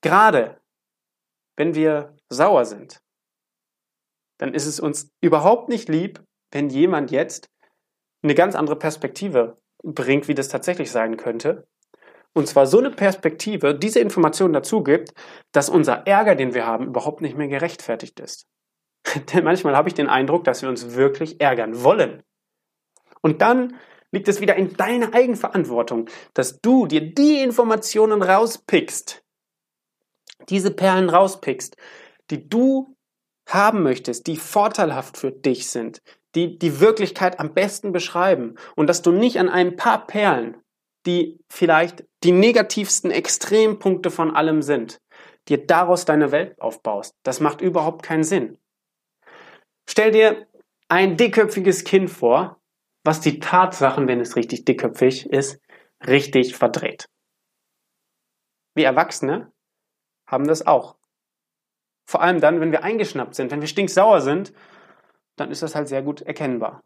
Gerade 0.00 0.60
wenn 1.56 1.74
wir 1.74 2.16
sauer 2.28 2.64
sind, 2.64 3.00
dann 4.38 4.54
ist 4.54 4.66
es 4.66 4.80
uns 4.80 5.10
überhaupt 5.20 5.68
nicht 5.68 5.88
lieb, 5.88 6.22
wenn 6.50 6.68
jemand 6.68 7.10
jetzt 7.10 7.48
eine 8.22 8.34
ganz 8.34 8.54
andere 8.54 8.76
Perspektive 8.76 9.58
bringt, 9.82 10.28
wie 10.28 10.34
das 10.34 10.48
tatsächlich 10.48 10.90
sein 10.90 11.16
könnte. 11.16 11.66
Und 12.34 12.48
zwar 12.48 12.66
so 12.66 12.78
eine 12.78 12.90
Perspektive, 12.90 13.74
diese 13.74 14.00
Information 14.00 14.52
dazu 14.52 14.82
gibt, 14.82 15.12
dass 15.52 15.68
unser 15.68 16.06
Ärger, 16.06 16.34
den 16.34 16.54
wir 16.54 16.66
haben, 16.66 16.86
überhaupt 16.86 17.20
nicht 17.20 17.36
mehr 17.36 17.48
gerechtfertigt 17.48 18.20
ist. 18.20 18.46
Denn 19.32 19.44
manchmal 19.44 19.76
habe 19.76 19.88
ich 19.88 19.94
den 19.94 20.08
Eindruck, 20.08 20.44
dass 20.44 20.62
wir 20.62 20.68
uns 20.68 20.94
wirklich 20.94 21.40
ärgern 21.40 21.82
wollen. 21.82 22.22
Und 23.20 23.42
dann 23.42 23.76
liegt 24.12 24.28
es 24.28 24.40
wieder 24.40 24.56
in 24.56 24.76
deiner 24.76 25.14
Eigenverantwortung, 25.14 26.08
dass 26.34 26.60
du 26.60 26.86
dir 26.86 27.14
die 27.14 27.42
Informationen 27.42 28.22
rauspickst, 28.22 29.22
diese 30.48 30.70
Perlen 30.70 31.08
rauspickst, 31.08 31.76
die 32.30 32.48
du 32.48 32.96
haben 33.48 33.82
möchtest, 33.82 34.26
die 34.26 34.36
vorteilhaft 34.36 35.16
für 35.16 35.32
dich 35.32 35.68
sind, 35.68 36.02
die 36.34 36.58
die 36.58 36.80
Wirklichkeit 36.80 37.40
am 37.40 37.54
besten 37.54 37.92
beschreiben 37.92 38.56
und 38.76 38.86
dass 38.86 39.02
du 39.02 39.12
nicht 39.12 39.38
an 39.38 39.48
ein 39.48 39.76
paar 39.76 40.06
Perlen, 40.06 40.56
die 41.06 41.38
vielleicht 41.50 42.04
die 42.22 42.32
negativsten 42.32 43.10
Extrempunkte 43.10 44.10
von 44.10 44.34
allem 44.34 44.62
sind, 44.62 45.00
dir 45.48 45.66
daraus 45.66 46.04
deine 46.04 46.30
Welt 46.30 46.60
aufbaust. 46.60 47.16
Das 47.24 47.40
macht 47.40 47.60
überhaupt 47.60 48.02
keinen 48.02 48.24
Sinn. 48.24 48.58
Stell 49.88 50.12
dir 50.12 50.46
ein 50.88 51.16
dickköpfiges 51.16 51.84
Kind 51.84 52.10
vor, 52.10 52.60
was 53.04 53.20
die 53.20 53.40
Tatsachen, 53.40 54.06
wenn 54.06 54.20
es 54.20 54.36
richtig 54.36 54.64
dickköpfig 54.64 55.26
ist, 55.26 55.60
richtig 56.06 56.54
verdreht. 56.54 57.06
Wir 58.74 58.86
Erwachsene 58.86 59.52
haben 60.32 60.48
das 60.48 60.66
auch. 60.66 60.96
Vor 62.04 62.22
allem 62.22 62.40
dann, 62.40 62.60
wenn 62.60 62.72
wir 62.72 62.82
eingeschnappt 62.82 63.36
sind, 63.36 63.52
wenn 63.52 63.60
wir 63.60 63.68
stinksauer 63.68 64.20
sind, 64.20 64.52
dann 65.36 65.50
ist 65.50 65.62
das 65.62 65.74
halt 65.74 65.88
sehr 65.88 66.02
gut 66.02 66.22
erkennbar. 66.22 66.82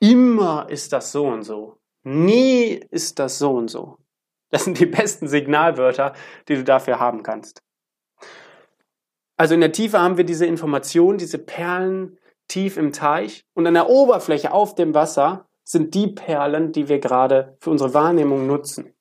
Immer 0.00 0.68
ist 0.68 0.92
das 0.92 1.10
so 1.10 1.26
und 1.26 1.42
so. 1.42 1.78
Nie 2.04 2.80
ist 2.90 3.18
das 3.18 3.38
so 3.38 3.52
und 3.56 3.68
so. 3.68 3.98
Das 4.50 4.64
sind 4.64 4.78
die 4.78 4.86
besten 4.86 5.26
Signalwörter, 5.26 6.14
die 6.46 6.54
du 6.54 6.64
dafür 6.64 7.00
haben 7.00 7.22
kannst. 7.22 7.62
Also 9.36 9.54
in 9.54 9.60
der 9.60 9.72
Tiefe 9.72 9.98
haben 9.98 10.16
wir 10.16 10.24
diese 10.24 10.46
Informationen, 10.46 11.18
diese 11.18 11.38
Perlen 11.38 12.18
tief 12.46 12.76
im 12.76 12.92
Teich 12.92 13.44
und 13.54 13.66
an 13.66 13.74
der 13.74 13.88
Oberfläche 13.88 14.52
auf 14.52 14.74
dem 14.74 14.94
Wasser 14.94 15.48
sind 15.64 15.94
die 15.94 16.08
Perlen, 16.08 16.72
die 16.72 16.88
wir 16.88 17.00
gerade 17.00 17.56
für 17.58 17.70
unsere 17.70 17.94
Wahrnehmung 17.94 18.46
nutzen. 18.46 18.94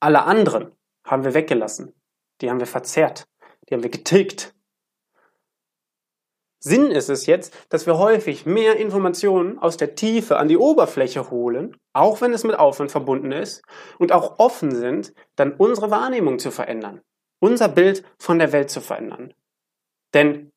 Alle 0.00 0.24
anderen 0.24 0.72
haben 1.04 1.24
wir 1.24 1.34
weggelassen. 1.34 1.94
Die 2.40 2.50
haben 2.50 2.60
wir 2.60 2.66
verzerrt. 2.66 3.26
Die 3.68 3.74
haben 3.74 3.82
wir 3.82 3.90
getilgt. 3.90 4.54
Sinn 6.58 6.90
ist 6.90 7.10
es 7.10 7.26
jetzt, 7.26 7.54
dass 7.68 7.84
wir 7.84 7.98
häufig 7.98 8.46
mehr 8.46 8.76
Informationen 8.76 9.58
aus 9.58 9.76
der 9.76 9.96
Tiefe 9.96 10.38
an 10.38 10.48
die 10.48 10.56
Oberfläche 10.56 11.30
holen, 11.30 11.76
auch 11.92 12.22
wenn 12.22 12.32
es 12.32 12.42
mit 12.42 12.58
Aufwand 12.58 12.90
verbunden 12.90 13.32
ist, 13.32 13.62
und 13.98 14.12
auch 14.12 14.38
offen 14.38 14.74
sind, 14.74 15.12
dann 15.36 15.52
unsere 15.52 15.90
Wahrnehmung 15.90 16.38
zu 16.38 16.50
verändern, 16.50 17.02
unser 17.38 17.68
Bild 17.68 18.02
von 18.18 18.38
der 18.38 18.52
Welt 18.52 18.70
zu 18.70 18.80
verändern. 18.80 19.34
Denn 20.14 20.52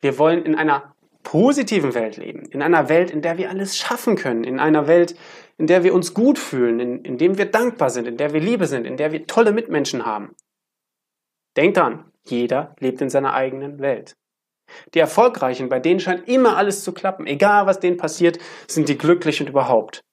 wir 0.00 0.18
wollen 0.18 0.44
in 0.44 0.56
einer 0.56 0.95
positiven 1.26 1.94
Welt 1.94 2.18
leben, 2.18 2.44
in 2.50 2.62
einer 2.62 2.88
Welt, 2.88 3.10
in 3.10 3.20
der 3.20 3.36
wir 3.36 3.50
alles 3.50 3.76
schaffen 3.76 4.14
können, 4.14 4.44
in 4.44 4.60
einer 4.60 4.86
Welt, 4.86 5.16
in 5.58 5.66
der 5.66 5.82
wir 5.82 5.92
uns 5.92 6.14
gut 6.14 6.38
fühlen, 6.38 6.78
in, 6.78 7.04
in 7.04 7.18
dem 7.18 7.36
wir 7.36 7.46
dankbar 7.46 7.90
sind, 7.90 8.06
in 8.06 8.16
der 8.16 8.32
wir 8.32 8.38
Liebe 8.38 8.68
sind, 8.68 8.86
in 8.86 8.96
der 8.96 9.10
wir 9.10 9.26
tolle 9.26 9.50
Mitmenschen 9.50 10.06
haben. 10.06 10.36
Denkt 11.56 11.78
dran, 11.78 12.12
jeder 12.22 12.76
lebt 12.78 13.00
in 13.00 13.10
seiner 13.10 13.34
eigenen 13.34 13.80
Welt. 13.80 14.16
Die 14.94 15.00
Erfolgreichen, 15.00 15.68
bei 15.68 15.80
denen 15.80 15.98
scheint 15.98 16.28
immer 16.28 16.56
alles 16.56 16.84
zu 16.84 16.92
klappen. 16.92 17.26
Egal, 17.26 17.66
was 17.66 17.80
denen 17.80 17.96
passiert, 17.96 18.38
sind 18.68 18.88
die 18.88 18.96
glücklich 18.96 19.40
und 19.40 19.48
überhaupt. 19.48 20.04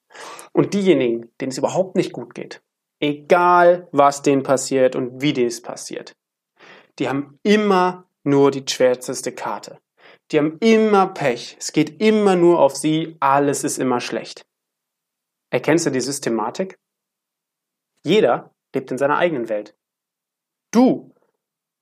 Und 0.52 0.74
diejenigen, 0.74 1.30
denen 1.40 1.52
es 1.52 1.58
überhaupt 1.58 1.94
nicht 1.94 2.12
gut 2.12 2.34
geht, 2.34 2.60
egal, 2.98 3.86
was 3.92 4.22
denen 4.22 4.42
passiert 4.42 4.96
und 4.96 5.22
wie 5.22 5.32
dies 5.32 5.62
passiert, 5.62 6.16
die 6.98 7.08
haben 7.08 7.38
immer 7.44 8.08
nur 8.24 8.50
die 8.50 8.64
schwärzeste 8.68 9.30
Karte. 9.30 9.78
Die 10.30 10.38
haben 10.38 10.58
immer 10.58 11.08
Pech. 11.08 11.56
Es 11.58 11.72
geht 11.72 12.00
immer 12.00 12.36
nur 12.36 12.60
auf 12.60 12.76
sie. 12.76 13.16
Alles 13.20 13.64
ist 13.64 13.78
immer 13.78 14.00
schlecht. 14.00 14.46
Erkennst 15.50 15.86
du 15.86 15.90
die 15.90 16.00
Systematik? 16.00 16.78
Jeder 18.04 18.54
lebt 18.74 18.90
in 18.90 18.98
seiner 18.98 19.18
eigenen 19.18 19.48
Welt. 19.48 19.76
Du 20.72 21.14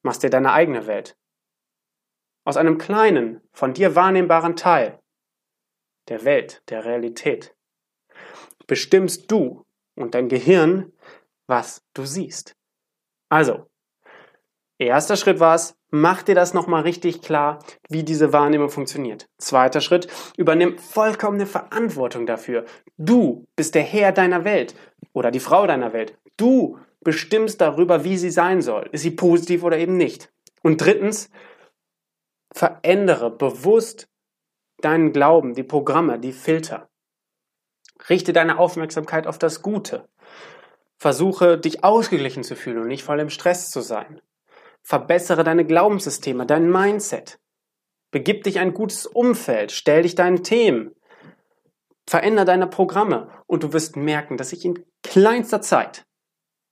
machst 0.03 0.23
dir 0.23 0.31
deine 0.31 0.53
eigene 0.53 0.87
Welt 0.87 1.17
aus 2.45 2.57
einem 2.57 2.79
kleinen, 2.79 3.41
von 3.53 3.73
dir 3.73 3.95
wahrnehmbaren 3.95 4.57
Teil 4.57 5.01
der 6.09 6.25
Welt, 6.25 6.63
der 6.69 6.85
Realität, 6.85 7.57
bestimmst 8.67 9.31
du 9.31 9.65
und 9.95 10.15
dein 10.15 10.29
Gehirn, 10.29 10.93
was 11.47 11.85
du 11.95 12.05
siehst. 12.05 12.57
Also, 13.29 13.71
erster 14.79 15.17
Schritt 15.17 15.41
war 15.41 15.55
es, 15.55 15.77
mach 15.91 16.23
dir 16.23 16.35
das 16.35 16.55
nochmal 16.55 16.83
richtig 16.83 17.23
klar, 17.23 17.59
wie 17.89 18.03
diese 18.03 18.33
Wahrnehmung 18.33 18.71
funktioniert. 18.71 19.29
Zweiter 19.39 19.81
Schritt, 19.81 20.09
übernimm 20.37 20.79
vollkommene 20.79 21.47
Verantwortung 21.47 22.27
dafür. 22.27 22.65
Du 22.97 23.47
bist 23.57 23.75
der 23.75 23.83
Herr 23.83 24.13
deiner 24.13 24.45
Welt 24.45 24.75
oder 25.13 25.31
die 25.31 25.41
Frau 25.41 25.67
deiner 25.67 25.93
Welt. 25.93 26.19
Du 26.37 26.79
bestimmst 27.01 27.61
darüber, 27.61 28.05
wie 28.05 28.17
sie 28.17 28.31
sein 28.31 28.63
soll. 28.63 28.89
Ist 28.93 29.03
sie 29.03 29.11
positiv 29.11 29.63
oder 29.65 29.79
eben 29.79 29.97
nicht? 29.97 30.33
Und 30.63 30.81
drittens, 30.81 31.31
Verändere 32.53 33.31
bewusst 33.31 34.09
deinen 34.79 35.13
Glauben, 35.13 35.55
die 35.55 35.63
Programme, 35.63 36.19
die 36.19 36.33
Filter. 36.33 36.91
Richte 38.09 38.33
deine 38.33 38.59
Aufmerksamkeit 38.59 39.27
auf 39.27 39.39
das 39.39 39.63
Gute. 39.63 40.09
Versuche, 40.99 41.59
dich 41.59 41.83
ausgeglichen 41.83 42.45
zu 42.45 42.55
fühlen 42.55 42.79
und 42.79 42.89
nicht 42.89 43.05
voll 43.05 43.21
im 43.21 43.31
Stress 43.31 43.71
zu 43.71 43.81
sein. 43.81 44.21
Verbessere 44.83 45.45
deine 45.45 45.65
Glaubenssysteme, 45.65 46.47
dein 46.47 46.71
Mindset. 46.71 47.39
Begib 48.11 48.45
dich 48.45 48.59
ein 48.59 48.75
gutes 48.75 49.07
Umfeld, 49.07 49.73
stell 49.73 50.03
dich 50.03 50.15
deinen 50.15 50.43
Themen. 50.43 50.95
Veränder 52.07 52.45
deine 52.45 52.67
Programme 52.67 53.31
und 53.47 53.63
du 53.63 53.73
wirst 53.73 53.97
merken, 53.97 54.37
dass 54.37 54.51
sich 54.51 54.65
in 54.65 54.85
kleinster 55.03 55.63
Zeit 55.63 56.05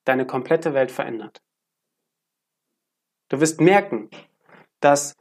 deine 0.04 0.26
komplette 0.26 0.74
Welt 0.74 0.90
verändert. 0.90 1.40
Du 3.28 3.40
wirst 3.40 3.60
merken, 3.60 4.10
dass 4.80 5.16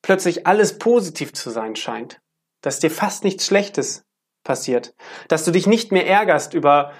plötzlich 0.00 0.46
alles 0.46 0.78
positiv 0.78 1.32
zu 1.32 1.50
sein 1.50 1.76
scheint, 1.76 2.20
dass 2.60 2.78
dir 2.78 2.90
fast 2.90 3.24
nichts 3.24 3.46
Schlechtes 3.46 4.04
passiert, 4.44 4.94
dass 5.28 5.44
du 5.44 5.50
dich 5.50 5.66
nicht 5.66 5.92
mehr 5.92 6.06
ärgerst 6.06 6.54
über 6.54 6.92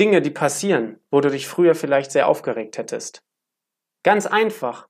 Dinge, 0.00 0.20
die 0.20 0.30
passieren, 0.30 1.00
wo 1.10 1.20
du 1.20 1.30
dich 1.30 1.46
früher 1.46 1.74
vielleicht 1.74 2.10
sehr 2.10 2.28
aufgeregt 2.28 2.78
hättest. 2.78 3.22
Ganz 4.04 4.26
einfach, 4.26 4.88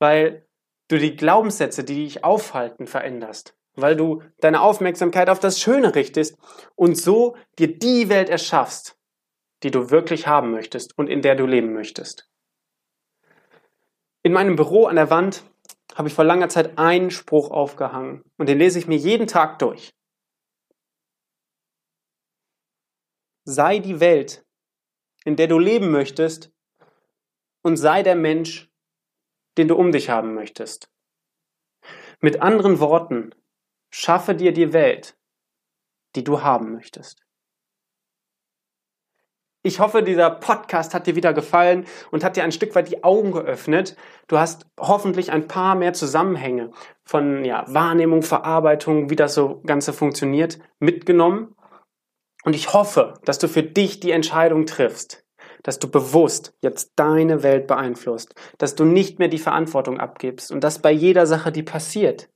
weil 0.00 0.46
du 0.88 0.98
die 0.98 1.16
Glaubenssätze, 1.16 1.84
die 1.84 2.04
dich 2.04 2.24
aufhalten, 2.24 2.86
veränderst, 2.86 3.56
weil 3.74 3.96
du 3.96 4.22
deine 4.40 4.60
Aufmerksamkeit 4.60 5.30
auf 5.30 5.38
das 5.38 5.60
Schöne 5.60 5.94
richtest 5.94 6.36
und 6.74 6.96
so 6.96 7.36
dir 7.58 7.78
die 7.78 8.08
Welt 8.08 8.28
erschaffst, 8.28 8.98
die 9.62 9.70
du 9.70 9.90
wirklich 9.90 10.26
haben 10.26 10.50
möchtest 10.50 10.98
und 10.98 11.08
in 11.08 11.22
der 11.22 11.36
du 11.36 11.46
leben 11.46 11.72
möchtest. 11.72 12.28
In 14.24 14.32
meinem 14.32 14.56
Büro 14.56 14.86
an 14.86 14.96
der 14.96 15.10
Wand 15.10 15.44
habe 15.94 16.08
ich 16.08 16.14
vor 16.14 16.24
langer 16.24 16.48
Zeit 16.48 16.76
einen 16.76 17.12
Spruch 17.12 17.52
aufgehangen 17.52 18.22
und 18.36 18.48
den 18.48 18.58
lese 18.58 18.80
ich 18.80 18.88
mir 18.88 18.96
jeden 18.96 19.28
Tag 19.28 19.60
durch. 19.60 19.94
Sei 23.44 23.78
die 23.78 24.00
Welt, 24.00 24.44
in 25.24 25.36
der 25.36 25.46
du 25.46 25.58
leben 25.58 25.90
möchtest 25.90 26.52
und 27.68 27.76
sei 27.76 28.02
der 28.02 28.16
Mensch, 28.16 28.70
den 29.58 29.68
du 29.68 29.76
um 29.76 29.92
dich 29.92 30.08
haben 30.08 30.34
möchtest. 30.34 30.90
Mit 32.20 32.40
anderen 32.40 32.80
Worten, 32.80 33.34
schaffe 33.90 34.34
dir 34.34 34.52
die 34.52 34.72
Welt, 34.72 35.18
die 36.16 36.24
du 36.24 36.42
haben 36.42 36.72
möchtest. 36.72 37.24
Ich 39.62 39.80
hoffe, 39.80 40.02
dieser 40.02 40.30
Podcast 40.30 40.94
hat 40.94 41.06
dir 41.06 41.14
wieder 41.14 41.34
gefallen 41.34 41.84
und 42.10 42.24
hat 42.24 42.36
dir 42.36 42.44
ein 42.44 42.52
Stück 42.52 42.74
weit 42.74 42.90
die 42.90 43.04
Augen 43.04 43.32
geöffnet. 43.32 43.96
Du 44.28 44.38
hast 44.38 44.66
hoffentlich 44.80 45.30
ein 45.30 45.46
paar 45.46 45.74
mehr 45.74 45.92
Zusammenhänge 45.92 46.70
von 47.04 47.44
ja, 47.44 47.64
Wahrnehmung, 47.68 48.22
Verarbeitung, 48.22 49.10
wie 49.10 49.16
das 49.16 49.34
so 49.34 49.60
Ganze 49.66 49.92
funktioniert, 49.92 50.58
mitgenommen. 50.78 51.54
Und 52.44 52.56
ich 52.56 52.72
hoffe, 52.72 53.14
dass 53.26 53.38
du 53.38 53.46
für 53.46 53.62
dich 53.62 54.00
die 54.00 54.12
Entscheidung 54.12 54.64
triffst, 54.64 55.27
dass 55.68 55.78
du 55.78 55.90
bewusst 55.90 56.54
jetzt 56.62 56.92
deine 56.96 57.42
Welt 57.42 57.66
beeinflusst, 57.66 58.34
dass 58.56 58.74
du 58.74 58.86
nicht 58.86 59.18
mehr 59.18 59.28
die 59.28 59.36
Verantwortung 59.36 60.00
abgibst 60.00 60.50
und 60.50 60.64
dass 60.64 60.78
bei 60.78 60.90
jeder 60.90 61.26
Sache, 61.26 61.52
die 61.52 61.62
passiert, 61.62 62.30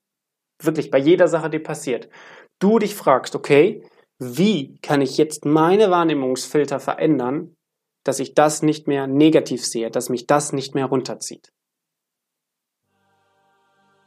wirklich 0.60 0.90
bei 0.90 0.98
jeder 0.98 1.28
Sache, 1.28 1.48
die 1.48 1.58
passiert, 1.58 2.10
du 2.58 2.78
dich 2.78 2.94
fragst, 2.94 3.34
okay, 3.34 3.86
wie 4.18 4.76
kann 4.82 5.00
ich 5.00 5.16
jetzt 5.16 5.46
meine 5.46 5.90
Wahrnehmungsfilter 5.90 6.78
verändern, 6.78 7.56
dass 8.04 8.20
ich 8.20 8.34
das 8.34 8.60
nicht 8.60 8.86
mehr 8.86 9.06
negativ 9.06 9.64
sehe, 9.64 9.90
dass 9.90 10.10
mich 10.10 10.26
das 10.26 10.52
nicht 10.52 10.74
mehr 10.74 10.84
runterzieht. 10.84 11.54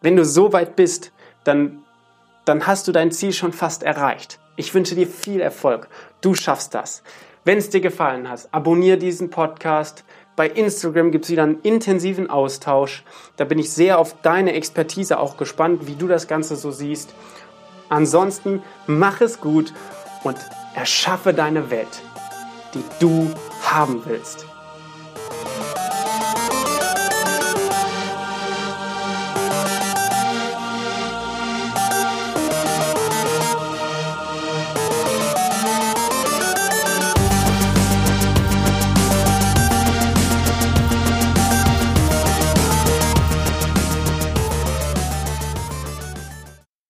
Wenn 0.02 0.16
du 0.16 0.24
so 0.24 0.54
weit 0.54 0.76
bist, 0.76 1.14
dann, 1.46 1.84
dann 2.46 2.68
hast 2.68 2.88
du 2.88 2.92
dein 2.92 3.12
Ziel 3.12 3.34
schon 3.34 3.54
fast 3.54 3.82
erreicht. 3.82 4.40
Ich 4.56 4.72
wünsche 4.76 4.94
dir 4.94 5.08
viel 5.08 5.42
Erfolg. 5.42 5.90
Du 6.22 6.36
schaffst 6.36 6.76
das. 6.76 7.02
Wenn 7.46 7.60
es 7.60 7.70
dir 7.70 7.80
gefallen 7.80 8.28
hat, 8.28 8.50
abonniere 8.52 8.98
diesen 8.98 9.30
Podcast. 9.30 10.04
Bei 10.36 10.50
Instagram 10.50 11.12
gibt 11.12 11.26
es 11.26 11.32
wieder 11.32 11.44
einen 11.44 11.62
intensiven 11.62 12.28
Austausch. 12.28 13.04
Da 13.38 13.46
bin 13.46 13.60
ich 13.60 13.72
sehr 13.72 14.00
auf 14.00 14.20
deine 14.24 14.54
Expertise 14.54 15.20
auch 15.20 15.38
gespannt, 15.38 15.86
wie 15.86 15.94
du 15.94 16.08
das 16.08 16.28
Ganze 16.28 16.56
so 16.56 16.72
siehst. 16.72 17.14
Ansonsten 17.88 18.64
mach 18.88 19.22
es 19.22 19.40
gut 19.42 19.74
und 20.24 20.38
erschaffe 20.74 21.36
deine 21.36 21.70
Welt, 21.70 22.02
die 22.74 22.84
du 23.00 23.30
haben 23.62 24.02
willst. 24.06 24.48